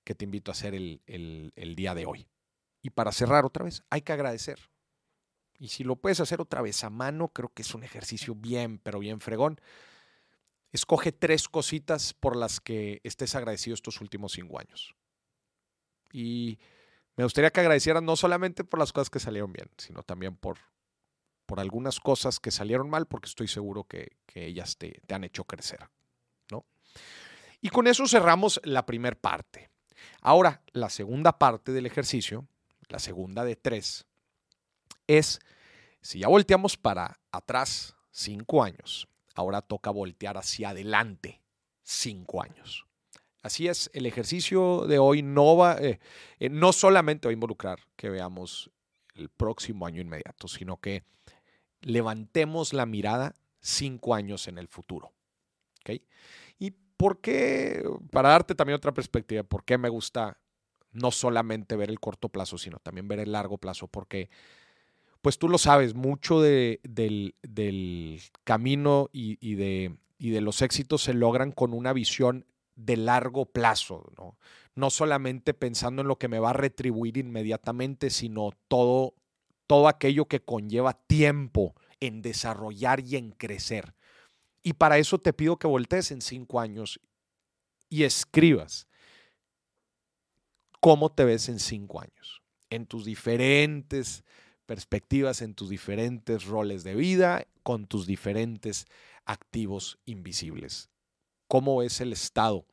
que 0.04 0.16
te 0.16 0.26
invito 0.26 0.52
a 0.52 0.54
hacer 0.54 0.74
el 0.76 1.74
día 1.76 1.94
de 1.94 2.06
hoy. 2.06 2.28
Y 2.82 2.90
para 2.90 3.12
cerrar 3.14 3.46
otra 3.46 3.64
vez, 3.64 3.84
hay 3.90 4.02
que 4.02 4.12
agradecer. 4.12 4.60
Y 5.60 5.70
si 5.70 5.84
lo 5.84 5.96
puedes 5.96 6.20
hacer 6.20 6.42
otra 6.42 6.62
vez 6.62 6.84
a 6.84 6.90
mano, 6.90 7.30
creo 7.30 7.50
que 7.54 7.62
es 7.62 7.74
un 7.74 7.84
ejercicio 7.84 8.36
bien, 8.36 8.80
pero 8.80 9.00
bien 9.00 9.20
fregón. 9.20 9.60
Escoge 10.72 11.12
tres 11.12 11.48
cositas 11.48 12.14
por 12.14 12.36
las 12.36 12.60
que 12.60 13.00
estés 13.04 13.36
agradecido 13.36 13.76
estos 13.76 14.02
últimos 14.02 14.34
cinco 14.34 14.60
años. 14.60 14.96
Y 16.12 16.60
me 17.16 17.24
gustaría 17.24 17.52
que 17.52 17.60
agradecieras 17.60 18.02
no 18.02 18.16
solamente 18.16 18.64
por 18.64 18.80
las 18.80 18.92
cosas 18.92 19.10
que 19.10 19.20
salieron 19.20 19.54
bien, 19.54 19.70
sino 19.78 20.02
también 20.02 20.36
por, 20.36 20.58
por 21.46 21.60
algunas 21.60 22.00
cosas 22.00 22.40
que 22.40 22.50
salieron 22.50 22.90
mal, 22.90 23.06
porque 23.06 23.30
estoy 23.30 23.48
seguro 23.48 23.84
que, 23.84 24.18
ellas 24.34 24.78
te, 24.78 25.00
te, 25.06 25.14
han 25.14 25.24
hecho 25.24 25.44
crecer. 25.44 25.88
¿no? 26.50 26.66
Y 27.62 27.70
con 27.70 27.88
eso 27.88 28.08
cerramos 28.08 28.60
la 28.64 28.86
primera 28.86 29.16
parte. 29.16 29.70
Ahora, 30.22 30.64
la 30.72 30.90
segunda 30.90 31.38
parte 31.38 31.72
del 31.72 31.86
ejercicio, 31.86 32.48
la 32.90 33.00
segunda 33.00 33.46
de 33.46 33.56
tres, 33.56 34.08
es, 35.08 35.40
si 36.02 36.20
ya 36.20 36.28
volteamos 36.28 36.78
para 36.78 37.20
atrás 37.32 37.96
cinco 38.12 38.64
años, 38.64 39.08
ahora 39.36 39.62
toca 39.62 39.90
voltear 39.90 40.38
hacia 40.38 40.70
adelante 40.70 41.42
cinco 41.82 42.42
años. 42.42 42.86
Así 43.42 43.68
es, 43.68 43.90
el 43.94 44.06
ejercicio 44.06 44.88
de 44.88 45.00
hoy 45.00 45.22
no 45.22 45.58
va, 45.58 45.78
eh, 45.78 46.00
eh, 46.40 46.50
no 46.50 46.72
solamente 46.72 47.28
va 47.28 47.32
a 47.32 47.34
involucrar 47.34 47.80
que 47.98 48.10
veamos 48.10 48.72
el 49.16 49.30
próximo 49.30 49.86
año 49.86 50.02
inmediato, 50.02 50.48
sino 50.48 50.78
que 50.78 51.04
levantemos 51.82 52.72
la 52.72 52.86
mirada 52.86 53.36
cinco 53.60 54.16
años 54.16 54.48
en 54.48 54.58
el 54.58 54.68
futuro. 54.68 55.12
¿Y 56.58 56.72
por 56.72 57.20
qué? 57.20 57.84
Para 58.12 58.30
darte 58.30 58.56
también 58.56 58.78
otra 58.78 58.94
perspectiva, 58.94 59.44
¿por 59.44 59.66
qué 59.66 59.78
me 59.78 59.90
gusta 59.90 60.38
no 60.92 61.12
solamente 61.12 61.76
ver 61.76 61.90
el 61.90 62.00
corto 62.00 62.30
plazo, 62.30 62.58
sino 62.58 62.78
también 62.80 63.10
ver 63.10 63.20
el 63.20 63.34
largo 63.34 63.58
plazo? 63.58 63.88
Porque 63.88 64.30
pues 65.24 65.40
tú 65.40 65.48
lo 65.48 65.58
sabes, 65.58 65.96
mucho 65.96 66.42
del, 66.42 67.34
camino 68.44 69.10
y, 69.14 69.56
de, 69.56 69.96
de, 70.20 70.42
los 70.42 70.62
éxitos 70.62 71.04
se 71.04 71.14
logran 71.14 71.54
con 71.54 71.74
una 71.74 71.94
visión 71.94 72.46
de 72.76 72.98
largo 72.98 73.46
plazo, 73.46 74.12
¿no? 74.18 74.38
No 74.76 74.90
solamente 74.90 75.54
pensando 75.54 76.02
en 76.02 76.10
lo 76.10 76.18
que 76.18 76.28
me 76.28 76.40
va 76.40 76.50
a 76.50 76.54
retribuir 76.54 77.18
inmediatamente, 77.18 78.10
sino 78.10 78.50
todo, 78.68 79.14
todo 79.66 79.88
aquello 79.88 80.26
que 80.26 80.42
conlleva 80.42 80.92
tiempo 80.92 81.74
en 82.02 82.22
desarrollar 82.22 83.00
y 83.00 83.16
en 83.16 83.32
crecer. 83.32 83.96
Y 84.62 84.74
para 84.74 84.98
eso 84.98 85.20
te 85.20 85.32
pido 85.32 85.58
que 85.58 85.68
voltees 85.68 86.12
en 86.12 86.20
cinco 86.20 86.60
años 86.60 87.00
y 87.88 88.04
escribas 88.04 88.90
cómo 90.82 91.14
te 91.14 91.24
ves 91.24 91.48
en 91.48 91.60
cinco 91.60 92.02
años, 92.02 92.42
en 92.70 92.88
tus 92.88 93.06
diferentes 93.06 94.26
perspectivas, 94.66 95.42
en 95.42 95.54
tus 95.54 95.70
diferentes 95.70 96.46
roles 96.46 96.84
de 96.84 96.96
vida, 96.96 97.48
con 97.64 97.88
tus 97.88 98.08
diferentes 98.08 98.86
activos 99.26 100.00
invisibles. 100.06 100.90
¿Cómo 101.48 101.82
es 101.84 102.02
el 102.02 102.14
estado 102.14 102.66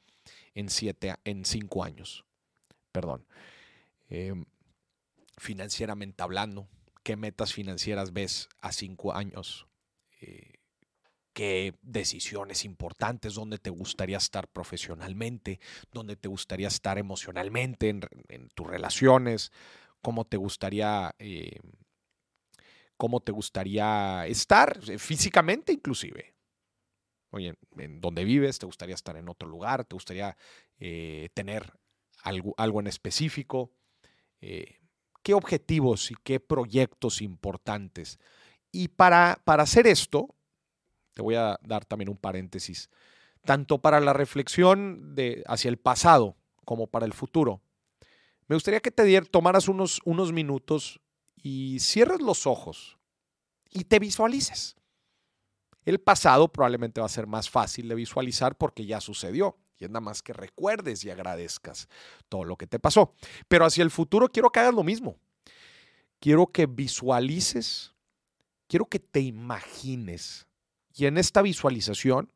en, 0.54 0.70
siete, 0.70 1.14
en 1.25 1.44
cinco 1.44 1.85
años? 1.85 2.25
Perdón. 2.92 3.26
Em, 4.09 4.44
financieramente 5.37 6.23
hablando, 6.23 6.68
¿qué 7.02 7.16
metas 7.16 7.52
financieras 7.52 8.12
ves 8.12 8.49
a 8.61 8.73
cinco 8.73 9.14
años? 9.14 9.66
Eh, 10.20 10.61
qué 11.32 11.75
decisiones 11.82 12.64
importantes, 12.64 13.35
dónde 13.35 13.59
te 13.59 13.70
gustaría 13.70 14.18
estar 14.18 14.49
profesionalmente, 14.49 15.61
dónde 15.92 16.16
te 16.16 16.28
gustaría 16.28 16.68
estar 16.68 16.99
emocionalmente 16.99 17.88
en, 17.88 18.49
tus 18.50 18.66
relaciones, 18.66 19.52
cómo 20.02 20.25
te 20.25 20.37
gustaría, 20.37 21.14
eh, 21.19 21.59
cómo 22.97 23.21
te 23.21 23.33
gustaría 23.33 24.26
estar 24.26 24.78
eh, 24.88 24.99
físicamente 24.99 25.73
inclusive. 25.73 26.35
Oye, 27.30 27.54
en 27.76 28.00
dónde 28.00 28.25
vives, 28.25 28.59
te 28.59 28.66
gustaría 28.66 28.95
estar 28.95 29.16
en 29.16 29.28
otro 29.28 29.49
lugar, 29.49 29.85
te 29.85 29.95
gustaría 29.95 30.37
eh, 30.78 31.28
tener 31.33 31.73
algo, 32.23 32.54
algo, 32.57 32.80
en 32.80 32.88
específico, 32.88 33.71
qué 34.40 35.35
objetivos 35.35 36.11
y 36.11 36.16
qué 36.25 36.40
proyectos 36.40 37.23
importantes. 37.23 38.19
Y 38.73 38.88
para, 38.88 39.40
para 39.45 39.62
hacer 39.62 39.87
esto, 39.87 40.35
te 41.14 41.23
voy 41.23 41.37
a 41.37 41.59
dar 41.62 41.85
también 41.85 42.09
un 42.09 42.16
paréntesis, 42.16 42.90
tanto 43.45 43.78
para 43.80 44.00
la 44.00 44.12
reflexión 44.12 45.14
de, 45.14 45.45
hacia 45.47 45.69
el 45.69 45.78
pasado 45.78 46.37
como 46.64 46.88
para 46.88 47.07
el 47.07 47.12
futuro. 47.12 47.62
Me 48.50 48.57
gustaría 48.57 48.80
que 48.80 48.90
te 48.90 49.23
tomaras 49.23 49.69
unos, 49.69 50.00
unos 50.04 50.33
minutos 50.33 51.00
y 51.37 51.78
cierres 51.78 52.21
los 52.21 52.49
ojos 52.49 52.99
y 53.71 53.85
te 53.85 54.00
visualices. 54.00 54.75
El 55.85 56.00
pasado 56.00 56.49
probablemente 56.49 57.00
va 57.00 57.07
a 57.07 57.11
ser 57.11 57.28
más 57.28 57.49
fácil 57.49 57.87
de 57.87 57.95
visualizar 57.95 58.57
porque 58.57 58.87
ya 58.87 59.00
sucedió. 59.00 59.57
Y 59.78 59.85
es 59.85 59.90
nada 59.90 60.00
más 60.00 60.21
que 60.21 60.33
recuerdes 60.33 61.04
y 61.04 61.11
agradezcas 61.11 61.88
todo 62.28 62.42
lo 62.42 62.57
que 62.57 62.66
te 62.66 62.80
pasó. 62.80 63.14
Pero 63.47 63.66
hacia 63.66 63.85
el 63.85 63.92
futuro 63.92 64.28
quiero 64.28 64.50
que 64.50 64.59
hagas 64.59 64.75
lo 64.75 64.83
mismo. 64.83 65.16
Quiero 66.19 66.49
que 66.49 66.66
visualices, 66.66 67.95
quiero 68.66 68.87
que 68.87 68.99
te 68.99 69.21
imagines 69.21 70.49
y 70.92 71.07
en 71.07 71.19
esta 71.19 71.40
visualización 71.40 72.33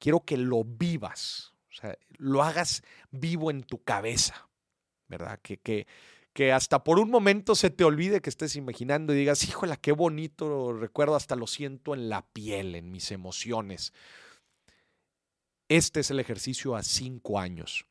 quiero 0.00 0.24
que 0.24 0.38
lo 0.38 0.64
vivas, 0.64 1.54
o 1.70 1.74
sea, 1.74 1.96
lo 2.16 2.42
hagas 2.42 2.82
vivo 3.12 3.52
en 3.52 3.62
tu 3.62 3.84
cabeza, 3.84 4.45
¿verdad? 5.08 5.40
Que, 5.42 5.58
que, 5.58 5.86
que 6.32 6.52
hasta 6.52 6.84
por 6.84 6.98
un 6.98 7.10
momento 7.10 7.54
se 7.54 7.70
te 7.70 7.84
olvide 7.84 8.20
que 8.20 8.30
estés 8.30 8.56
imaginando 8.56 9.12
y 9.12 9.16
digas, 9.16 9.44
híjole, 9.44 9.76
qué 9.80 9.92
bonito 9.92 10.72
recuerdo, 10.72 11.16
hasta 11.16 11.36
lo 11.36 11.46
siento 11.46 11.94
en 11.94 12.08
la 12.08 12.26
piel, 12.26 12.74
en 12.74 12.90
mis 12.90 13.10
emociones. 13.10 13.92
Este 15.68 16.00
es 16.00 16.10
el 16.10 16.20
ejercicio 16.20 16.76
a 16.76 16.82
cinco 16.82 17.40
años. 17.40 17.86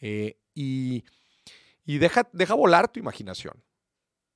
Eh, 0.00 0.38
y, 0.54 1.04
y 1.84 1.98
deja, 1.98 2.28
deja 2.32 2.54
volar 2.54 2.88
tu 2.88 3.00
imaginación. 3.00 3.62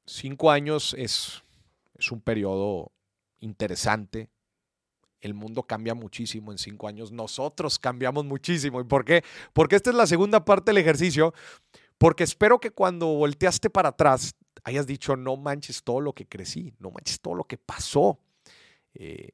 Cinco 0.06 0.50
años 0.50 0.94
es, 0.98 1.42
es 1.94 2.10
un 2.10 2.20
periodo 2.20 2.92
interesante. 3.38 4.28
El 5.20 5.34
mundo 5.34 5.62
cambia 5.62 5.94
muchísimo 5.94 6.52
en 6.52 6.58
cinco 6.58 6.88
años. 6.88 7.12
Nosotros 7.12 7.78
cambiamos 7.78 8.24
muchísimo. 8.24 8.80
¿Y 8.80 8.84
por 8.84 9.04
qué? 9.04 9.22
Porque 9.52 9.76
esta 9.76 9.90
es 9.90 9.96
la 9.96 10.06
segunda 10.06 10.44
parte 10.44 10.70
del 10.70 10.78
ejercicio. 10.78 11.34
Porque 11.98 12.24
espero 12.24 12.58
que 12.58 12.70
cuando 12.70 13.06
volteaste 13.08 13.68
para 13.68 13.90
atrás 13.90 14.34
hayas 14.64 14.86
dicho, 14.86 15.16
no 15.16 15.36
manches 15.36 15.82
todo 15.82 16.00
lo 16.00 16.14
que 16.14 16.26
crecí, 16.26 16.72
no 16.78 16.90
manches 16.90 17.20
todo 17.20 17.34
lo 17.34 17.44
que 17.44 17.58
pasó. 17.58 18.18
Eh, 18.94 19.32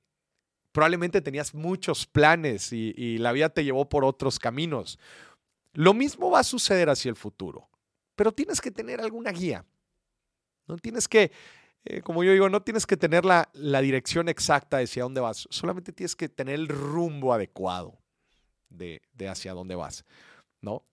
probablemente 0.73 1.21
tenías 1.21 1.55
muchos 1.55 2.07
planes 2.07 2.73
y, 2.73 2.93
y 2.97 3.19
la 3.19 3.33
vida 3.33 3.49
te 3.49 3.65
llevó 3.65 3.89
por 3.89 4.05
otros 4.05 4.39
caminos. 4.39 4.99
Lo 5.75 5.95
mismo 5.95 6.31
va 6.31 6.41
a 6.41 6.45
suceder 6.45 6.89
hacia 6.91 7.09
el 7.09 7.17
futuro, 7.17 7.69
pero 8.17 8.33
tienes 8.33 8.61
que 8.61 8.71
tener 8.71 9.01
alguna 9.01 9.31
guía. 9.31 9.65
No 10.67 10.77
tienes 10.79 11.07
que 11.07 11.31
eh, 11.87 12.03
como 12.03 12.25
yo 12.25 12.33
digo, 12.33 12.49
no 12.49 12.63
tienes 12.63 12.87
que 12.87 12.97
tener 12.97 13.25
la, 13.25 13.49
dirección 13.55 14.29
exacta 14.29 14.79
de 14.79 14.85
hacia 14.85 15.05
dónde 15.05 15.21
vas, 15.21 15.47
solamente 15.51 15.93
tienes 15.93 16.17
que 16.17 16.29
tener 16.29 16.57
el 16.57 16.69
rumbo 16.69 17.33
adecuado 17.33 17.99
de, 18.69 19.01
hacia 19.29 19.55
dónde 19.55 19.77
vas, 19.77 20.05
¿no? 20.61 20.85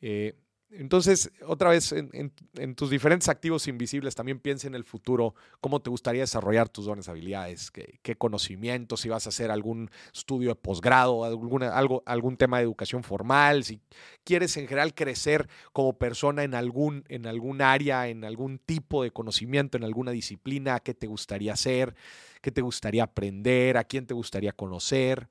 Eh, 0.00 0.34
entonces, 0.72 1.32
otra 1.46 1.70
vez, 1.70 1.92
en, 1.92 2.74
tus 2.76 2.90
diferentes 2.90 3.28
activos 3.28 3.66
invisibles, 3.66 4.14
también 4.14 4.38
piensa 4.38 4.68
en 4.68 4.76
el 4.76 4.84
futuro, 4.84 5.34
cómo 5.60 5.82
te 5.82 5.90
gustaría 5.90 6.20
desarrollar 6.20 6.68
tus 6.68 6.84
dones, 6.84 7.08
habilidades, 7.08 7.72
qué, 7.72 8.14
conocimientos, 8.16 9.00
si 9.00 9.08
vas 9.08 9.26
a 9.26 9.30
hacer 9.30 9.50
algún 9.50 9.90
estudio 10.14 10.50
de 10.50 10.54
posgrado, 10.54 11.24
alguna, 11.24 11.76
algo, 11.76 12.04
algún 12.06 12.36
tema 12.36 12.58
de 12.58 12.64
educación 12.64 13.02
formal, 13.02 13.64
si 13.64 13.80
quieres 14.22 14.56
en 14.58 14.68
general 14.68 14.94
crecer 14.94 15.48
como 15.72 15.98
persona 15.98 16.44
en 16.44 16.54
algún, 16.54 17.04
en 17.08 17.26
algún 17.26 17.62
área, 17.62 18.06
en 18.06 18.24
algún 18.24 18.58
tipo 18.58 19.02
de 19.02 19.10
conocimiento, 19.10 19.76
en 19.76 19.82
alguna 19.82 20.12
disciplina, 20.12 20.78
qué 20.78 20.94
te 20.94 21.08
gustaría 21.08 21.52
hacer, 21.52 21.96
qué 22.40 22.52
te 22.52 22.60
gustaría 22.60 23.02
aprender, 23.02 23.76
a 23.76 23.82
quién 23.82 24.06
te 24.06 24.14
gustaría 24.14 24.52
conocer, 24.52 25.28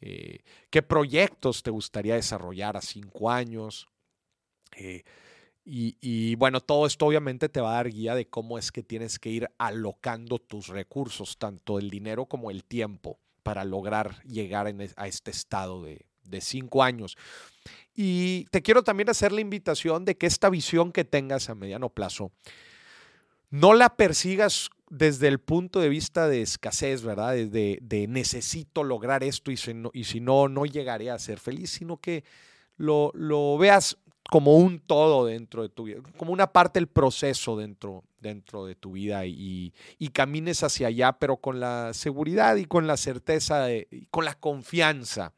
eh, 0.00 0.40
qué 0.70 0.82
proyectos 0.82 1.62
te 1.62 1.70
gustaría 1.70 2.16
desarrollar 2.16 2.76
a 2.76 2.82
cinco 2.82 3.30
años 3.30 3.88
y, 5.64 6.34
bueno, 6.36 6.60
todo 6.60 6.86
esto 6.86 7.06
obviamente 7.06 7.48
te 7.48 7.60
va 7.60 7.72
a 7.72 7.76
dar 7.76 7.90
guía 7.90 8.14
de 8.14 8.26
cómo 8.26 8.58
es 8.58 8.70
que 8.70 8.82
tienes 8.82 9.18
que 9.18 9.30
ir 9.30 9.48
alocando 9.58 10.38
tus 10.38 10.68
recursos, 10.68 11.38
tanto 11.38 11.78
el 11.78 11.90
dinero 11.90 12.26
como 12.26 12.50
el 12.50 12.64
tiempo, 12.64 13.18
para 13.42 13.64
lograr 13.64 14.22
llegar 14.24 14.72
a 14.96 15.06
este 15.06 15.30
estado 15.30 15.82
de, 15.82 16.06
de 16.24 16.40
cinco 16.40 16.82
años. 16.82 17.16
Y 17.94 18.46
te 18.50 18.62
quiero 18.62 18.82
también 18.82 19.10
hacer 19.10 19.32
la 19.32 19.40
invitación 19.40 20.04
de 20.04 20.16
que 20.16 20.26
esta 20.26 20.50
visión 20.50 20.92
que 20.92 21.04
tengas 21.04 21.48
a 21.48 21.54
mediano 21.54 21.90
plazo, 21.90 22.32
no 23.50 23.72
la 23.72 23.96
persigas 23.96 24.70
desde 24.90 25.28
el 25.28 25.38
punto 25.38 25.80
de 25.80 25.88
vista 25.88 26.28
de 26.28 26.42
escasez, 26.42 27.02
¿verdad? 27.02 27.34
De, 27.34 27.78
de 27.80 28.06
necesito 28.08 28.82
lograr 28.82 29.22
esto 29.22 29.50
y 29.50 29.56
si, 29.56 29.74
no, 29.74 29.90
y 29.92 30.04
si 30.04 30.20
no, 30.20 30.48
no 30.48 30.66
llegaré 30.66 31.10
a 31.10 31.18
ser 31.18 31.38
feliz, 31.38 31.70
sino 31.70 31.98
que 31.98 32.24
lo, 32.76 33.12
lo 33.14 33.56
veas 33.56 33.96
como 34.30 34.56
un 34.56 34.80
todo 34.80 35.26
dentro 35.26 35.62
de 35.62 35.68
tu 35.68 35.84
vida, 35.84 36.00
como 36.16 36.32
una 36.32 36.52
parte 36.52 36.78
del 36.78 36.88
proceso 36.88 37.56
dentro, 37.56 38.04
dentro 38.20 38.64
de 38.64 38.74
tu 38.74 38.92
vida 38.92 39.26
y, 39.26 39.72
camines 40.12 40.62
hacia 40.62 40.88
allá, 40.88 41.12
pero 41.12 41.36
con 41.36 41.60
la 41.60 41.92
seguridad 41.92 42.56
y 42.56 42.64
con 42.64 42.86
la 42.86 42.96
certeza, 42.96 43.72
y 43.72 44.06
con 44.10 44.24
la 44.24 44.34
confianza, 44.34 45.32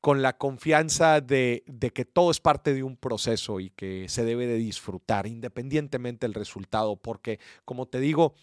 con 0.00 0.20
la 0.20 0.36
confianza 0.36 1.20
de, 1.20 1.62
de, 1.66 1.90
que 1.90 2.04
todo 2.04 2.30
es 2.30 2.40
parte 2.40 2.74
de 2.74 2.82
un 2.82 2.96
proceso 2.96 3.60
y 3.60 3.70
que 3.70 4.08
se 4.08 4.24
debe 4.24 4.46
de 4.46 4.56
disfrutar 4.56 5.26
independientemente 5.26 6.26
del 6.26 6.34
resultado, 6.34 6.96
porque 6.96 7.38
como 7.64 7.86
te 7.86 8.00
digo, 8.00 8.34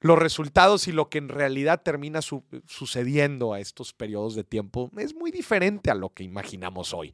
los 0.00 0.18
resultados 0.18 0.88
y 0.88 0.92
lo 0.92 1.10
que 1.10 1.18
en 1.18 1.28
realidad 1.28 1.82
termina 1.82 2.20
sucediendo 2.22 3.52
a 3.52 3.60
estos 3.60 3.92
periodos 3.92 4.34
de 4.34 4.44
tiempo 4.44 4.90
es 4.96 5.14
muy 5.14 5.30
diferente 5.30 5.90
a 5.90 5.94
lo 5.94 6.10
que 6.10 6.24
imaginamos 6.24 6.94
hoy. 6.94 7.12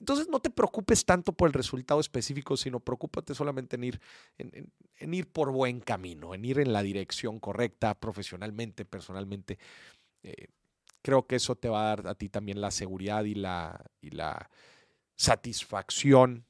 Entonces 0.00 0.28
no 0.28 0.40
te 0.40 0.50
preocupes 0.50 1.04
tanto 1.04 1.32
por 1.32 1.48
el 1.48 1.52
resultado 1.52 2.00
específico, 2.00 2.56
sino 2.56 2.78
preocúpate 2.78 3.34
solamente 3.34 3.76
en 3.76 3.84
ir, 3.84 4.00
en, 4.38 5.14
ir 5.14 5.28
por 5.30 5.50
buen 5.50 5.80
camino, 5.80 6.34
en 6.34 6.44
ir 6.44 6.60
en 6.60 6.72
la 6.72 6.82
dirección 6.82 7.40
correcta, 7.40 7.98
profesionalmente, 7.98 8.84
personalmente. 8.84 9.58
Eh, 10.22 10.48
creo 11.02 11.26
que 11.26 11.36
eso 11.36 11.56
te 11.56 11.68
va 11.68 11.82
a 11.82 11.96
dar 11.96 12.08
a 12.08 12.14
ti 12.14 12.28
también 12.28 12.60
la 12.60 12.70
seguridad 12.70 13.24
y 13.24 13.34
la, 13.34 13.84
y 14.00 14.10
la 14.10 14.50
satisfacción, 15.16 16.46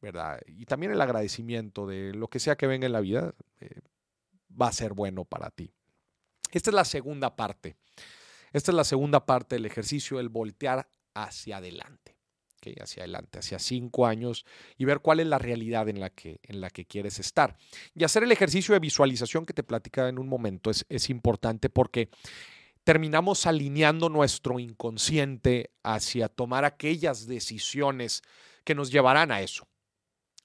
¿verdad? 0.00 0.40
Y 0.46 0.66
también 0.66 0.92
el 0.92 1.00
agradecimiento 1.00 1.86
de 1.86 2.14
lo 2.14 2.28
que 2.28 2.38
sea 2.38 2.56
que 2.56 2.68
venga 2.68 2.86
en 2.86 2.92
la 2.92 3.00
vida, 3.00 3.34
eh, 3.60 3.80
va 4.60 4.68
a 4.68 4.72
ser 4.72 4.92
bueno 4.92 5.24
para 5.24 5.50
ti. 5.50 5.72
Esta 6.52 6.70
es 6.70 6.74
la 6.74 6.84
segunda 6.84 7.34
parte. 7.34 7.76
Esta 8.52 8.70
es 8.70 8.76
la 8.76 8.84
segunda 8.84 9.26
parte 9.26 9.56
del 9.56 9.66
ejercicio, 9.66 10.20
el 10.20 10.28
voltear 10.28 10.88
hacia 11.14 11.56
adelante 11.56 12.05
hacia 12.80 13.02
adelante, 13.02 13.38
hacia 13.38 13.58
cinco 13.58 14.06
años 14.06 14.44
y 14.76 14.84
ver 14.84 15.00
cuál 15.00 15.20
es 15.20 15.26
la 15.26 15.38
realidad 15.38 15.88
en 15.88 16.00
la 16.00 16.10
que, 16.10 16.40
en 16.42 16.60
la 16.60 16.70
que 16.70 16.84
quieres 16.84 17.18
estar. 17.18 17.56
Y 17.94 18.04
hacer 18.04 18.22
el 18.22 18.32
ejercicio 18.32 18.74
de 18.74 18.80
visualización 18.80 19.46
que 19.46 19.54
te 19.54 19.62
platicaba 19.62 20.08
en 20.08 20.18
un 20.18 20.28
momento 20.28 20.70
es, 20.70 20.84
es 20.88 21.10
importante 21.10 21.68
porque 21.70 22.10
terminamos 22.84 23.46
alineando 23.46 24.08
nuestro 24.08 24.58
inconsciente 24.58 25.70
hacia 25.82 26.28
tomar 26.28 26.64
aquellas 26.64 27.26
decisiones 27.26 28.22
que 28.64 28.74
nos 28.74 28.90
llevarán 28.90 29.32
a 29.32 29.40
eso. 29.40 29.66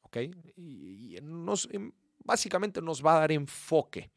¿Ok? 0.01 0.17
Y 0.57 1.17
nos, 1.21 1.69
em, 1.71 1.91
básicamente 2.23 2.81
nos 2.81 3.05
va 3.05 3.17
a 3.17 3.19
dar 3.21 3.31
enfoque 3.31 4.11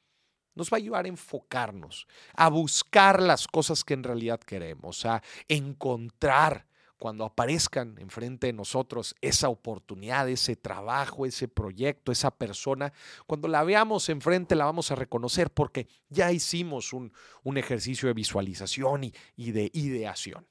nos 0.55 0.71
va 0.71 0.77
a 0.77 0.79
ayudar 0.79 1.05
a 1.05 1.09
enfocarnos, 1.09 2.07
a 2.35 2.49
buscar 2.49 3.23
las 3.23 3.47
cosas 3.47 3.85
que 3.85 3.95
en 3.95 4.05
realidad 4.05 4.41
queremos, 4.41 5.05
a 5.05 5.23
encontrar 5.49 6.67
cuando 7.05 7.27
aparezcan 7.27 7.99
enfrente 7.99 8.47
de 8.47 8.55
nosotros 8.55 9.15
esa 9.21 9.51
oportunidad, 9.51 10.27
ese 10.27 10.57
trabajo, 10.57 11.27
ese 11.27 11.49
proyecto, 11.49 12.11
esa 12.11 12.31
persona, 12.31 12.95
cuando 13.27 13.47
la 13.47 13.63
veamos 13.63 14.09
enfrente 14.09 14.55
la 14.55 14.65
vamos 14.65 14.91
a 14.91 14.95
reconocer 14.95 15.51
porque 15.51 15.87
ya 16.09 16.33
hicimos 16.33 16.95
un, 16.95 17.13
ejercicio 17.59 18.09
de 18.09 18.15
visualización 18.15 19.05
y, 19.37 19.53
de 19.53 19.71
ideación. 19.75 20.47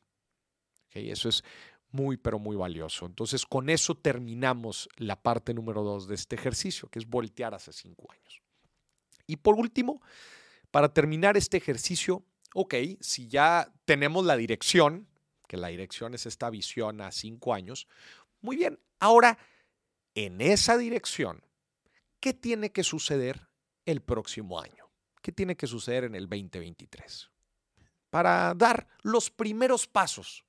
Eso 0.91 1.27
es 1.27 1.43
muy, 1.89 2.17
pero 2.17 2.37
muy 2.37 2.55
valioso. 2.55 3.07
Entonces, 3.07 3.47
con 3.47 3.71
eso 3.71 3.95
terminamos 3.95 4.87
la 4.97 5.19
parte 5.19 5.55
número 5.55 5.81
dos 5.81 6.07
de 6.07 6.13
este 6.13 6.35
ejercicio, 6.35 6.87
que 6.87 6.99
es 6.99 7.09
voltear 7.09 7.55
hace 7.55 7.73
cinco 7.73 8.11
años. 8.11 8.43
Y 9.25 9.37
por 9.37 9.55
último, 9.55 10.03
para 10.69 10.93
terminar 10.93 11.35
este 11.35 11.57
ejercicio, 11.57 12.23
ok, 12.53 12.75
si 12.99 13.27
ya 13.27 13.73
tenemos 13.85 14.23
la 14.23 14.37
dirección, 14.37 15.07
que 15.53 15.57
la 15.57 15.67
dirección 15.67 16.15
es 16.15 16.25
esta 16.25 16.49
visión 16.49 16.99
a 16.99 17.11
cinco 17.11 17.53
años, 17.53 17.87
muy 18.41 18.55
bien, 18.55 18.79
ahora, 18.99 19.37
en 20.15 20.41
esa 20.41 20.79
dirección, 20.79 21.43
¿qué 22.19 22.33
tiene 22.33 22.71
que 22.71 22.83
suceder 22.83 23.49
el 23.85 24.01
próximo 24.01 24.59
año? 24.59 24.89
¿Qué 25.21 25.31
tiene 25.31 25.55
que 25.55 25.67
suceder 25.67 26.05
en 26.05 26.15
el 26.15 26.23
2023? 26.27 27.29
Para 28.09 28.55
dar 28.55 28.87
los 29.03 29.29
primeros 29.29 29.85
pasos. 29.85 30.43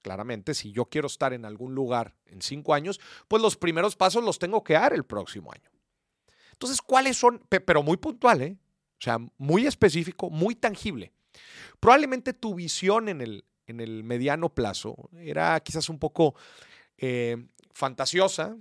Claramente, 0.00 0.54
si 0.54 0.72
yo 0.72 0.86
quiero 0.86 1.08
estar 1.08 1.34
en 1.34 1.44
algún 1.44 1.74
lugar 1.74 2.16
en 2.24 2.40
cinco 2.40 2.72
años, 2.72 2.98
pues 3.28 3.42
los 3.42 3.58
primeros 3.58 3.94
pasos 3.94 4.24
los 4.24 4.38
tengo 4.38 4.64
que 4.64 4.72
dar 4.72 4.94
el 4.94 5.04
próximo 5.04 5.52
año. 5.52 5.70
Entonces, 6.52 6.80
¿cuáles 6.80 7.18
son? 7.18 7.44
Pero 7.50 7.82
muy 7.82 7.98
puntual, 7.98 8.40
¿eh? 8.40 8.56
O 8.98 9.02
sea, 9.02 9.18
muy 9.36 9.66
específico, 9.66 10.30
muy 10.30 10.54
tangible. 10.54 11.12
Probablemente 11.78 12.32
tu 12.32 12.54
visión 12.54 13.10
en 13.10 13.20
el, 13.20 13.44
en 13.68 13.80
el 13.80 14.04
mediano 14.04 14.54
plazo 14.54 15.10
era 15.18 15.58
quizás 15.60 15.88
un 15.88 15.98
poco 15.98 16.34
eh, 16.96 17.36
fantasiosa. 17.72 18.56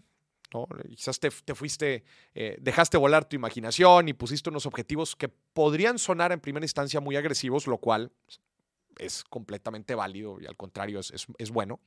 Quizás 0.95 1.19
te, 1.19 1.29
fuiste, 1.29 2.05
eh, 2.33 2.57
dejaste 2.61 2.97
volar 2.97 3.27
tu 3.27 3.35
imaginación 3.35 4.07
y 4.07 4.13
pusiste 4.13 4.49
unos 4.49 4.65
objetivos 4.65 5.15
que 5.15 5.27
podrían 5.27 5.99
sonar 5.99 6.31
en 6.31 6.39
primera 6.39 6.63
instancia 6.63 7.01
muy 7.01 7.17
agresivos, 7.17 7.67
lo 7.67 7.79
cual 7.79 8.13
es 8.97 9.25
completamente 9.25 9.93
válido 9.93 10.39
y 10.39 10.45
al 10.45 10.55
contrario 10.55 11.01
es, 11.01 11.51
bueno. 11.51 11.81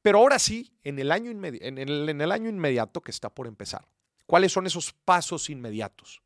Pero 0.00 0.18
ahora 0.18 0.38
sí, 0.38 0.72
en 0.84 1.00
el, 1.00 1.10
año 1.10 1.30
en 1.32 2.20
el 2.20 2.32
año 2.32 2.48
inmediato 2.48 3.00
que 3.00 3.10
está 3.10 3.34
por 3.34 3.48
empezar, 3.48 3.84
¿Cuáles 4.32 4.52
son 4.52 4.66
esos 4.66 4.94
pasos 4.94 5.50
inmediatos? 5.50 6.22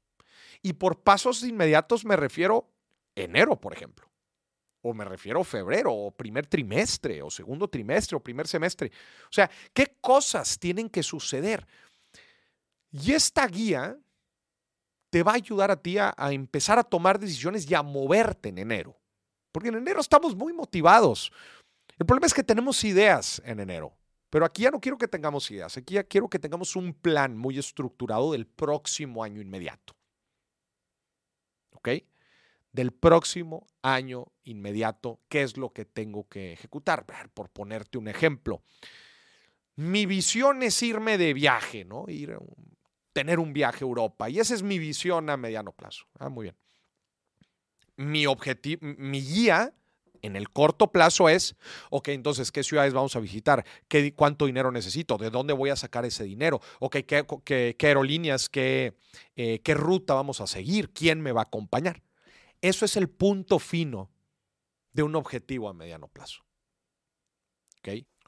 Y 0.62 0.74
por 0.74 1.02
pasos 1.02 1.42
inmediatos 1.42 2.04
me 2.04 2.14
refiero 2.14 2.70
enero, 3.16 3.60
por 3.60 3.72
ejemplo. 3.72 4.08
O 4.88 4.94
me 4.94 5.04
refiero 5.04 5.42
febrero, 5.42 5.92
o 5.92 6.10
primer 6.10 6.46
trimestre, 6.46 7.22
o 7.22 7.30
segundo 7.30 7.66
trimestre, 7.66 8.16
o 8.16 8.20
primer 8.20 8.46
semestre. 8.46 8.92
O 9.24 9.32
sea, 9.32 9.50
¿qué 9.74 9.96
cosas 10.00 10.58
tienen 10.58 10.88
que 10.88 11.02
suceder? 11.02 11.66
Y 12.92 13.12
esta 13.12 13.46
guía 13.48 13.98
te 15.10 15.22
va 15.22 15.32
a 15.32 15.36
ayudar 15.36 15.70
a 15.70 15.76
ti 15.76 15.98
a, 15.98 16.14
a, 16.16 16.32
empezar 16.32 16.78
a 16.78 16.84
tomar 16.84 17.18
decisiones 17.18 17.68
y 17.68 17.74
a 17.74 17.82
moverte 17.82 18.50
en 18.50 18.58
enero. 18.58 18.96
Porque 19.50 19.70
en 19.70 19.76
enero 19.76 20.00
estamos 20.00 20.36
muy 20.36 20.52
motivados. 20.52 21.32
El 21.98 22.06
problema 22.06 22.26
es 22.26 22.34
que 22.34 22.44
tenemos 22.44 22.84
ideas 22.84 23.42
en 23.44 23.58
enero. 23.58 23.92
Pero 24.30 24.44
aquí 24.44 24.62
ya 24.62 24.70
no 24.70 24.80
quiero 24.80 24.98
que 24.98 25.08
tengamos 25.08 25.50
ideas, 25.50 25.76
aquí 25.76 25.94
ya 25.94 26.04
quiero 26.04 26.28
que 26.28 26.38
tengamos 26.38 26.76
un 26.76 26.92
plan 26.92 27.36
muy 27.36 27.58
estructurado 27.58 28.32
del 28.32 28.46
próximo 28.46 29.24
año 29.24 29.40
inmediato. 29.40 29.94
¿Ok? 31.72 31.88
Del 32.76 32.92
próximo 32.92 33.66
año 33.80 34.26
inmediato, 34.44 35.22
¿qué 35.30 35.40
es 35.40 35.56
lo 35.56 35.72
que 35.72 35.86
tengo 35.86 36.28
que 36.28 36.52
ejecutar? 36.52 37.06
Por 37.32 37.48
ponerte 37.48 37.96
un 37.96 38.06
ejemplo. 38.06 38.62
Mi 39.76 40.04
visión 40.04 40.62
es 40.62 40.82
irme 40.82 41.16
de 41.16 41.32
viaje, 41.32 41.86
¿no? 41.86 42.04
Ir 42.06 42.36
tener 43.14 43.38
un 43.38 43.54
viaje 43.54 43.82
a 43.82 43.88
Europa. 43.88 44.28
Y 44.28 44.40
esa 44.40 44.52
es 44.52 44.62
mi 44.62 44.78
visión 44.78 45.30
a 45.30 45.38
mediano 45.38 45.72
plazo. 45.72 46.04
Ah, 46.18 46.28
muy 46.28 46.42
bien. 46.42 46.56
Mi 47.96 48.26
objetivo, 48.26 48.82
mi 48.82 49.22
guía 49.22 49.72
en 50.20 50.36
el 50.36 50.50
corto 50.50 50.92
plazo 50.92 51.30
es, 51.30 51.56
ok, 51.88 52.08
entonces, 52.08 52.52
¿qué 52.52 52.62
ciudades 52.62 52.92
vamos 52.92 53.16
a 53.16 53.20
visitar? 53.20 53.64
¿Qué, 53.88 54.12
¿Cuánto 54.14 54.44
dinero 54.44 54.70
necesito? 54.70 55.16
¿De 55.16 55.30
dónde 55.30 55.54
voy 55.54 55.70
a 55.70 55.76
sacar 55.76 56.04
ese 56.04 56.24
dinero? 56.24 56.60
Ok, 56.80 56.98
¿qué, 57.06 57.74
aerolíneas, 57.80 58.50
qué, 58.50 58.98
eh, 59.34 59.60
qué 59.60 59.72
ruta 59.72 60.12
vamos 60.12 60.42
a 60.42 60.46
seguir? 60.46 60.90
¿Quién 60.92 61.22
me 61.22 61.32
va 61.32 61.40
a 61.40 61.44
acompañar? 61.44 62.02
Eso 62.60 62.84
es 62.84 62.96
el 62.96 63.08
punto 63.08 63.58
fino 63.58 64.10
de 64.92 65.02
un 65.02 65.14
objetivo 65.14 65.68
a 65.68 65.74
mediano 65.74 66.08
plazo. 66.08 66.42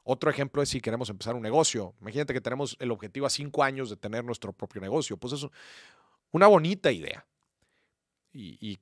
Otro 0.05 0.31
ejemplo 0.31 0.63
es 0.63 0.71
si 0.71 0.81
queremos 0.81 1.11
empezar 1.11 1.35
un 1.35 1.43
negocio. 1.43 1.95
Imagínate 2.01 2.33
que 2.33 2.41
tenemos 2.41 2.77
el 2.79 2.91
objetivo 2.91 3.27
a 3.27 3.31
cinco 3.31 3.63
años 3.63 3.91
de 3.91 3.97
tener 3.97 4.25
nuestro 4.25 4.53
propio 4.53 4.81
negocio. 4.81 5.17
Pues 5.17 5.35
eso, 5.35 5.53
una 6.31 6.47
bonita 6.47 6.91
idea. 6.91 7.27
Y 8.33 8.79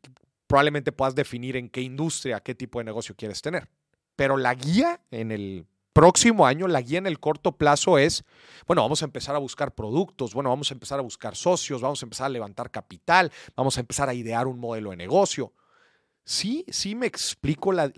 probablemente 0.47 0.93
puedas 0.93 1.15
definir 1.15 1.57
en 1.57 1.69
qué 1.69 1.81
industria, 1.81 2.41
qué 2.41 2.55
tipo 2.55 2.79
de 2.79 2.85
negocio 2.85 3.17
quieres 3.17 3.43
tener. 3.43 3.69
Pero 4.15 4.37
la 4.37 4.55
guía 4.55 5.01
en 5.11 5.33
el 5.33 5.67
próximo 5.97 6.47
año, 6.47 6.69
la 6.69 6.83
guía 6.83 6.99
en 6.99 7.07
el 7.07 7.19
corto 7.19 7.53
plazo 7.53 7.97
es, 7.97 8.23
bueno, 8.67 8.83
vamos 8.83 9.01
a 9.01 9.07
empezar 9.07 9.35
a 9.35 9.39
buscar 9.39 9.75
productos, 9.75 10.35
bueno, 10.35 10.51
vamos 10.51 10.71
a 10.71 10.75
empezar 10.75 10.99
a 10.99 11.03
buscar 11.03 11.35
socios, 11.35 11.81
vamos 11.81 12.03
a 12.03 12.05
empezar 12.05 12.27
a 12.27 12.29
levantar 12.29 12.71
capital, 12.71 13.33
vamos 13.57 13.79
a 13.79 13.81
empezar 13.81 14.07
a 14.11 14.13
idear 14.13 14.47
un 14.47 14.61
modelo 14.61 14.91
de 14.91 14.97
negocio. 14.97 15.55
Sí, 16.23 16.67
sí 16.69 16.95
me 16.95 17.07
explico 17.07 17.73
las, 17.73 17.93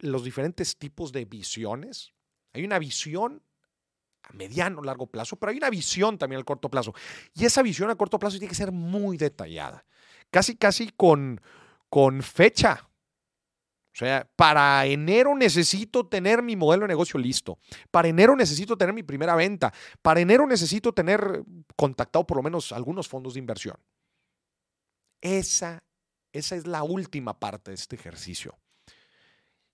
los 0.00 0.24
diferentes 0.24 0.76
tipos 0.76 1.12
de 1.12 1.24
visiones. 1.24 2.14
Hay 2.52 2.64
una 2.64 2.80
visión 2.80 3.40
a 4.24 4.32
mediano, 4.32 4.82
largo 4.82 5.06
plazo, 5.06 5.36
pero 5.36 5.52
hay 5.52 5.58
una 5.58 5.70
visión 5.70 6.18
también 6.18 6.38
al 6.38 6.44
corto 6.44 6.68
plazo. 6.68 6.94
Y 7.32 7.44
esa 7.44 7.62
visión 7.62 7.90
a 7.90 7.94
corto 7.94 8.18
plazo 8.18 8.38
tiene 8.38 8.48
que 8.48 8.56
ser 8.56 8.72
muy 8.72 9.18
detallada. 9.18 9.86
Casi, 10.32 10.56
casi 10.56 10.90
con, 10.90 11.40
con 11.90 12.24
fecha. 12.24 12.88
O 13.96 13.98
sea, 13.98 14.28
para 14.36 14.84
enero 14.84 15.34
necesito 15.34 16.06
tener 16.06 16.42
mi 16.42 16.54
modelo 16.54 16.82
de 16.82 16.88
negocio 16.88 17.18
listo. 17.18 17.58
Para 17.90 18.08
enero 18.08 18.36
necesito 18.36 18.76
tener 18.76 18.92
mi 18.92 19.02
primera 19.02 19.34
venta. 19.34 19.72
Para 20.02 20.20
enero 20.20 20.46
necesito 20.46 20.92
tener 20.92 21.42
contactado 21.76 22.26
por 22.26 22.36
lo 22.36 22.42
menos 22.42 22.72
algunos 22.72 23.08
fondos 23.08 23.32
de 23.32 23.40
inversión. 23.40 23.78
Esa, 25.22 25.82
esa 26.30 26.56
es 26.56 26.66
la 26.66 26.82
última 26.82 27.40
parte 27.40 27.70
de 27.70 27.76
este 27.76 27.96
ejercicio. 27.96 28.58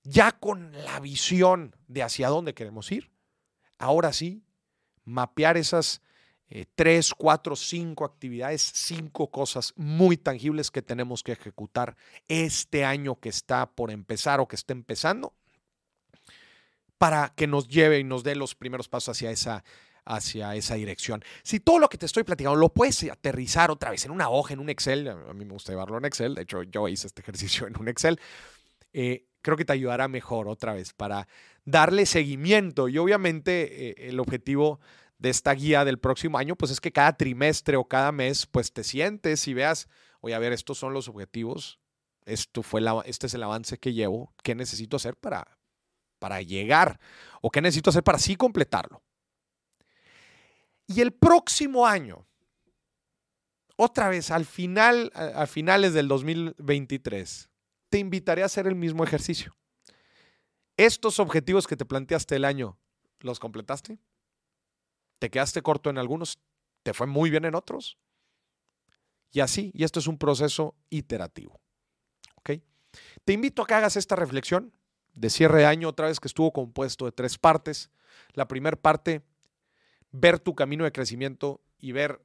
Ya 0.04 0.30
con 0.30 0.70
la 0.70 1.00
visión 1.00 1.74
de 1.88 2.04
hacia 2.04 2.28
dónde 2.28 2.54
queremos 2.54 2.92
ir, 2.92 3.10
ahora 3.76 4.12
sí, 4.12 4.44
mapear 5.04 5.56
esas 5.56 6.00
eh, 6.54 6.66
tres, 6.74 7.14
cuatro, 7.16 7.56
cinco 7.56 8.04
actividades, 8.04 8.60
cinco 8.60 9.30
cosas 9.30 9.72
muy 9.74 10.18
tangibles 10.18 10.70
que 10.70 10.82
tenemos 10.82 11.22
que 11.22 11.32
ejecutar 11.32 11.96
este 12.28 12.84
año 12.84 13.18
que 13.18 13.30
está 13.30 13.70
por 13.70 13.90
empezar 13.90 14.38
o 14.38 14.46
que 14.46 14.56
está 14.56 14.74
empezando 14.74 15.32
para 16.98 17.32
que 17.34 17.46
nos 17.46 17.68
lleve 17.68 18.00
y 18.00 18.04
nos 18.04 18.22
dé 18.22 18.34
los 18.34 18.54
primeros 18.54 18.86
pasos 18.90 19.16
hacia 19.16 19.30
esa, 19.30 19.64
hacia 20.04 20.54
esa 20.54 20.74
dirección. 20.74 21.24
Si 21.42 21.58
todo 21.58 21.78
lo 21.78 21.88
que 21.88 21.96
te 21.96 22.04
estoy 22.04 22.22
platicando 22.22 22.58
lo 22.58 22.68
puedes 22.68 23.02
aterrizar 23.04 23.70
otra 23.70 23.90
vez 23.90 24.04
en 24.04 24.10
una 24.10 24.28
hoja, 24.28 24.52
en 24.52 24.60
un 24.60 24.68
Excel, 24.68 25.08
a 25.08 25.32
mí 25.32 25.46
me 25.46 25.54
gusta 25.54 25.72
llevarlo 25.72 25.96
en 25.96 26.04
Excel, 26.04 26.34
de 26.34 26.42
hecho 26.42 26.64
yo 26.64 26.86
hice 26.86 27.06
este 27.06 27.22
ejercicio 27.22 27.66
en 27.66 27.78
un 27.80 27.88
Excel, 27.88 28.20
eh, 28.92 29.24
creo 29.40 29.56
que 29.56 29.64
te 29.64 29.72
ayudará 29.72 30.06
mejor 30.06 30.48
otra 30.48 30.74
vez 30.74 30.92
para 30.92 31.28
darle 31.64 32.04
seguimiento 32.04 32.90
y 32.90 32.98
obviamente 32.98 33.88
eh, 33.88 34.08
el 34.10 34.20
objetivo 34.20 34.80
de 35.22 35.30
esta 35.30 35.54
guía 35.54 35.84
del 35.84 36.00
próximo 36.00 36.36
año, 36.36 36.56
pues 36.56 36.72
es 36.72 36.80
que 36.80 36.90
cada 36.90 37.16
trimestre 37.16 37.76
o 37.76 37.84
cada 37.84 38.10
mes, 38.10 38.44
pues 38.44 38.72
te 38.72 38.82
sientes 38.82 39.46
y 39.46 39.54
veas, 39.54 39.88
oye, 40.20 40.34
a 40.34 40.38
ver, 40.40 40.52
estos 40.52 40.78
son 40.78 40.92
los 40.92 41.06
objetivos, 41.08 41.78
esto 42.24 42.64
fue 42.64 42.80
la, 42.80 43.00
este 43.06 43.28
es 43.28 43.34
el 43.34 43.44
avance 43.44 43.78
que 43.78 43.92
llevo, 43.92 44.34
¿qué 44.42 44.56
necesito 44.56 44.96
hacer 44.96 45.16
para, 45.16 45.58
para 46.18 46.42
llegar? 46.42 46.98
¿O 47.40 47.50
qué 47.50 47.60
necesito 47.60 47.90
hacer 47.90 48.02
para 48.02 48.18
sí 48.18 48.34
completarlo? 48.34 49.00
Y 50.88 51.00
el 51.00 51.12
próximo 51.12 51.86
año, 51.86 52.26
otra 53.76 54.08
vez, 54.08 54.32
al 54.32 54.44
final, 54.44 55.12
a 55.14 55.46
finales 55.46 55.94
del 55.94 56.08
2023, 56.08 57.48
te 57.90 57.98
invitaré 57.98 58.42
a 58.42 58.46
hacer 58.46 58.66
el 58.66 58.74
mismo 58.74 59.04
ejercicio. 59.04 59.56
Estos 60.76 61.20
objetivos 61.20 61.68
que 61.68 61.76
te 61.76 61.84
planteaste 61.84 62.34
el 62.34 62.44
año, 62.44 62.76
¿los 63.20 63.38
completaste? 63.38 64.00
Te 65.22 65.30
quedaste 65.30 65.62
corto 65.62 65.88
en 65.88 65.98
algunos, 65.98 66.40
te 66.82 66.92
fue 66.92 67.06
muy 67.06 67.30
bien 67.30 67.44
en 67.44 67.54
otros. 67.54 67.96
Y 69.30 69.38
así, 69.38 69.70
y 69.72 69.84
esto 69.84 70.00
es 70.00 70.08
un 70.08 70.18
proceso 70.18 70.74
iterativo. 70.90 71.60
¿Ok? 72.38 72.50
Te 73.24 73.32
invito 73.32 73.62
a 73.62 73.66
que 73.68 73.74
hagas 73.74 73.94
esta 73.94 74.16
reflexión 74.16 74.72
de 75.14 75.30
cierre 75.30 75.60
de 75.60 75.66
año, 75.66 75.88
otra 75.88 76.08
vez 76.08 76.18
que 76.18 76.26
estuvo 76.26 76.52
compuesto 76.52 77.04
de 77.04 77.12
tres 77.12 77.38
partes. 77.38 77.92
La 78.32 78.48
primera 78.48 78.76
parte, 78.76 79.22
ver 80.10 80.40
tu 80.40 80.56
camino 80.56 80.82
de 80.82 80.90
crecimiento 80.90 81.60
y 81.78 81.92
ver 81.92 82.20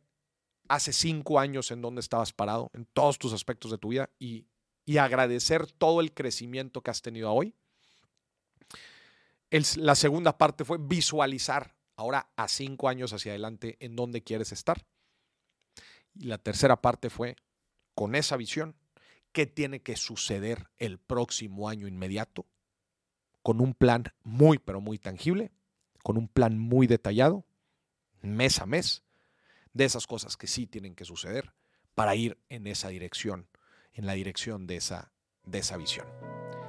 hace 0.67 0.91
cinco 0.91 1.39
años 1.39 1.69
en 1.69 1.83
dónde 1.83 1.99
estabas 1.99 2.33
parado, 2.33 2.71
en 2.73 2.85
todos 2.85 3.19
tus 3.19 3.31
aspectos 3.31 3.69
de 3.69 3.77
tu 3.77 3.89
vida 3.89 4.09
y, 4.17 4.47
y 4.85 4.97
agradecer 4.97 5.71
todo 5.71 6.01
el 6.01 6.15
crecimiento 6.15 6.81
que 6.81 6.89
has 6.89 7.03
tenido 7.03 7.31
hoy. 7.31 7.53
la 9.75 9.93
segunda 9.93 10.35
parte 10.35 10.65
fue 10.65 10.79
visualizar 10.79 11.76
ahora 11.97 12.29
a 12.35 12.47
cinco 12.47 12.87
años 12.87 13.11
hacia 13.11 13.33
adelante 13.33 13.75
en 13.79 13.95
dónde 13.95 14.23
quieres 14.23 14.51
estar. 14.51 14.85
Y 16.13 16.25
la 16.25 16.37
tercera 16.37 16.81
parte 16.81 17.09
fue, 17.09 17.35
con 17.93 18.15
esa 18.15 18.37
visión, 18.37 18.75
qué 19.33 19.45
tiene 19.45 19.81
que 19.81 19.97
suceder 19.97 20.69
el 20.77 20.99
próximo 20.99 21.69
año 21.69 21.87
inmediato, 21.87 22.45
con 23.43 23.59
un 23.59 23.73
plan 23.73 24.05
muy, 24.23 24.57
pero 24.57 24.79
muy 24.79 24.97
tangible, 24.97 25.51
con 26.03 26.17
un 26.17 26.27
plan 26.27 26.57
muy 26.57 26.87
detallado, 26.87 27.45
mes 28.21 28.59
a 28.59 28.65
mes, 28.65 29.03
de 29.73 29.85
esas 29.85 30.07
cosas 30.07 30.37
que 30.37 30.47
sí 30.47 30.65
tienen 30.65 30.95
que 30.95 31.05
suceder 31.05 31.53
para 31.93 32.15
ir 32.15 32.39
en 32.49 32.67
esa 32.67 32.89
dirección, 32.89 33.47
en 33.93 34.05
la 34.05 34.13
dirección 34.13 34.67
de 34.67 34.77
esa, 34.77 35.11
de 35.45 35.59
esa 35.59 35.77
visión. 35.77 36.07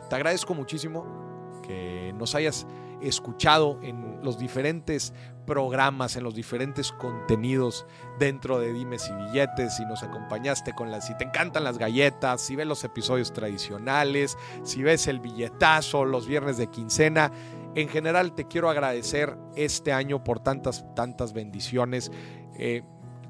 Te 0.08 0.16
agradezco 0.16 0.54
muchísimo 0.54 1.60
que 1.62 2.12
nos 2.16 2.34
hayas 2.34 2.66
escuchado 3.02 3.78
en 3.82 4.20
los 4.22 4.38
diferentes 4.38 5.12
programas, 5.46 6.16
en 6.16 6.24
los 6.24 6.34
diferentes 6.34 6.92
contenidos 6.92 7.86
dentro 8.18 8.60
de 8.60 8.72
Dimes 8.72 9.08
y 9.08 9.14
Billetes, 9.14 9.76
si 9.76 9.84
nos 9.86 10.02
acompañaste 10.02 10.74
con 10.74 10.90
las, 10.90 11.06
si 11.06 11.16
te 11.16 11.24
encantan 11.24 11.64
las 11.64 11.78
galletas, 11.78 12.42
si 12.42 12.54
ves 12.54 12.66
los 12.66 12.84
episodios 12.84 13.32
tradicionales, 13.32 14.36
si 14.62 14.82
ves 14.82 15.06
el 15.06 15.20
billetazo, 15.20 16.04
los 16.04 16.26
viernes 16.26 16.58
de 16.58 16.66
quincena. 16.66 17.32
En 17.74 17.88
general 17.88 18.34
te 18.34 18.46
quiero 18.46 18.68
agradecer 18.68 19.38
este 19.56 19.92
año 19.92 20.22
por 20.22 20.40
tantas, 20.40 20.84
tantas 20.94 21.32
bendiciones. 21.32 22.12
Eh, 22.58 22.82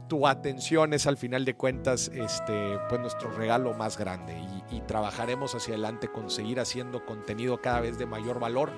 tu 0.09 0.27
atención 0.27 0.95
es 0.95 1.07
al 1.07 1.19
final 1.19 1.45
de 1.45 1.55
cuentas 1.55 2.11
este, 2.13 2.79
pues 2.89 3.01
nuestro 3.01 3.31
regalo 3.31 3.75
más 3.75 3.97
grande 3.97 4.37
y, 4.71 4.77
y 4.77 4.81
trabajaremos 4.81 5.55
hacia 5.55 5.75
adelante 5.75 6.09
con 6.09 6.31
seguir 6.31 6.59
haciendo 6.59 7.05
contenido 7.05 7.61
cada 7.61 7.81
vez 7.81 7.99
de 7.99 8.07
mayor 8.07 8.41
valor 8.41 8.73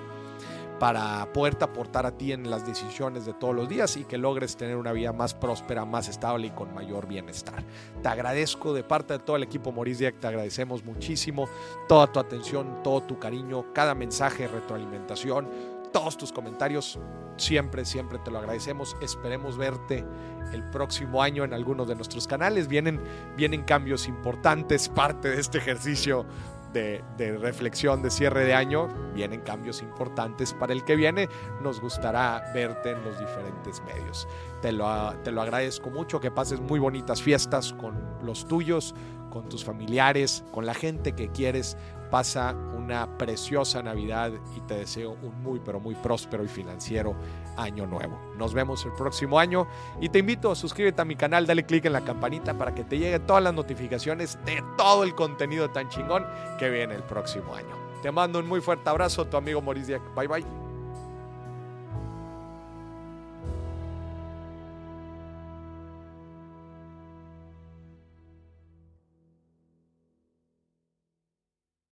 para 0.81 1.31
poderte 1.31 1.63
aportar 1.63 2.07
a 2.07 2.17
ti 2.17 2.31
en 2.31 2.49
las 2.49 2.65
decisiones 2.65 3.23
de 3.23 3.33
todos 3.33 3.53
los 3.53 3.69
días 3.69 3.97
y 3.97 4.03
que 4.03 4.17
logres 4.17 4.57
tener 4.57 4.77
una 4.77 4.91
vida 4.91 5.13
más 5.13 5.35
próspera, 5.35 5.85
más 5.85 6.07
estable 6.07 6.47
y 6.47 6.49
con 6.49 6.73
mayor 6.73 7.07
bienestar. 7.07 7.63
Te 8.01 8.09
agradezco 8.09 8.73
de 8.73 8.83
parte 8.83 9.13
de 9.13 9.19
todo 9.19 9.35
el 9.35 9.43
equipo 9.43 9.71
Moris 9.71 9.99
te 9.99 10.27
agradecemos 10.27 10.83
muchísimo 10.83 11.47
toda 11.87 12.11
tu 12.11 12.19
atención, 12.19 12.81
todo 12.83 13.01
tu 13.01 13.19
cariño, 13.19 13.71
cada 13.73 13.93
mensaje 13.93 14.47
retroalimentación, 14.47 15.47
todos 15.93 16.17
tus 16.17 16.31
comentarios. 16.31 16.97
Siempre, 17.37 17.85
siempre 17.85 18.17
te 18.17 18.31
lo 18.31 18.39
agradecemos. 18.39 18.97
Esperemos 19.03 19.57
verte 19.57 20.03
el 20.51 20.63
próximo 20.71 21.21
año 21.21 21.43
en 21.43 21.53
algunos 21.53 21.87
de 21.87 21.95
nuestros 21.95 22.25
canales. 22.25 22.67
Vienen, 22.67 22.99
vienen 23.37 23.61
cambios 23.65 24.07
importantes, 24.07 24.89
parte 24.95 25.29
de 25.29 25.41
este 25.41 25.59
ejercicio 25.59 26.25
de, 26.73 27.03
reflexión 27.39 28.01
de 28.01 28.09
cierre 28.09 28.45
de 28.45 28.53
año, 28.53 28.87
vienen 29.13 29.41
cambios 29.41 29.81
importantes 29.81 30.53
para 30.53 30.73
el 30.73 30.83
que 30.83 30.95
viene. 30.95 31.27
Nos 31.61 31.79
gustará 31.81 32.51
verte 32.53 32.91
en 32.91 33.03
los 33.03 33.19
diferentes 33.19 33.81
medios. 33.83 34.27
Te 34.61 34.71
lo, 34.71 35.13
te 35.23 35.31
lo 35.31 35.41
agradezco 35.41 35.89
mucho, 35.89 36.19
que 36.19 36.31
pases 36.31 36.59
muy 36.59 36.79
bonitas 36.79 37.21
fiestas 37.21 37.73
con 37.73 37.95
los 38.23 38.47
tuyos, 38.47 38.93
con 39.29 39.49
tus 39.49 39.63
familiares, 39.63 40.43
con 40.51 40.65
la 40.65 40.73
gente 40.73 41.13
que 41.13 41.29
quieres. 41.29 41.77
Pasa 42.11 42.53
una 42.75 43.17
preciosa 43.17 43.81
Navidad 43.81 44.33
y 44.55 44.59
te 44.61 44.75
deseo 44.75 45.11
un 45.23 45.41
muy, 45.41 45.59
pero 45.59 45.79
muy 45.79 45.95
próspero 45.95 46.43
y 46.43 46.47
financiero 46.47 47.15
año 47.57 47.87
nuevo. 47.87 48.19
Nos 48.37 48.53
vemos 48.53 48.85
el 48.85 48.91
próximo 48.91 49.39
año 49.39 49.65
y 49.99 50.09
te 50.09 50.19
invito 50.19 50.51
a 50.51 50.55
suscríbete 50.55 51.01
a 51.01 51.05
mi 51.05 51.15
canal, 51.15 51.47
dale 51.47 51.65
click 51.65 51.85
en 51.85 51.93
la 51.93 52.01
campanita 52.01 52.53
para 52.57 52.75
que 52.75 52.83
te 52.83 52.99
lleguen 52.99 53.25
todas 53.25 53.41
las 53.41 53.53
notificaciones 53.53 54.37
de 54.45 54.61
todo 54.77 55.03
el 55.03 55.15
contenido 55.15 55.69
tan 55.69 55.89
chingón 55.89 56.25
que 56.59 56.69
viene 56.69 56.95
el 56.95 57.03
próximo 57.03 57.55
año. 57.55 57.75
Te 58.01 58.11
mando 58.11 58.39
un 58.39 58.47
muy 58.47 58.61
fuerte 58.61 58.89
abrazo, 58.89 59.25
tu 59.25 59.37
amigo 59.37 59.61
Maurice 59.61 59.99
Bye 60.15 60.27
bye. 60.27 60.70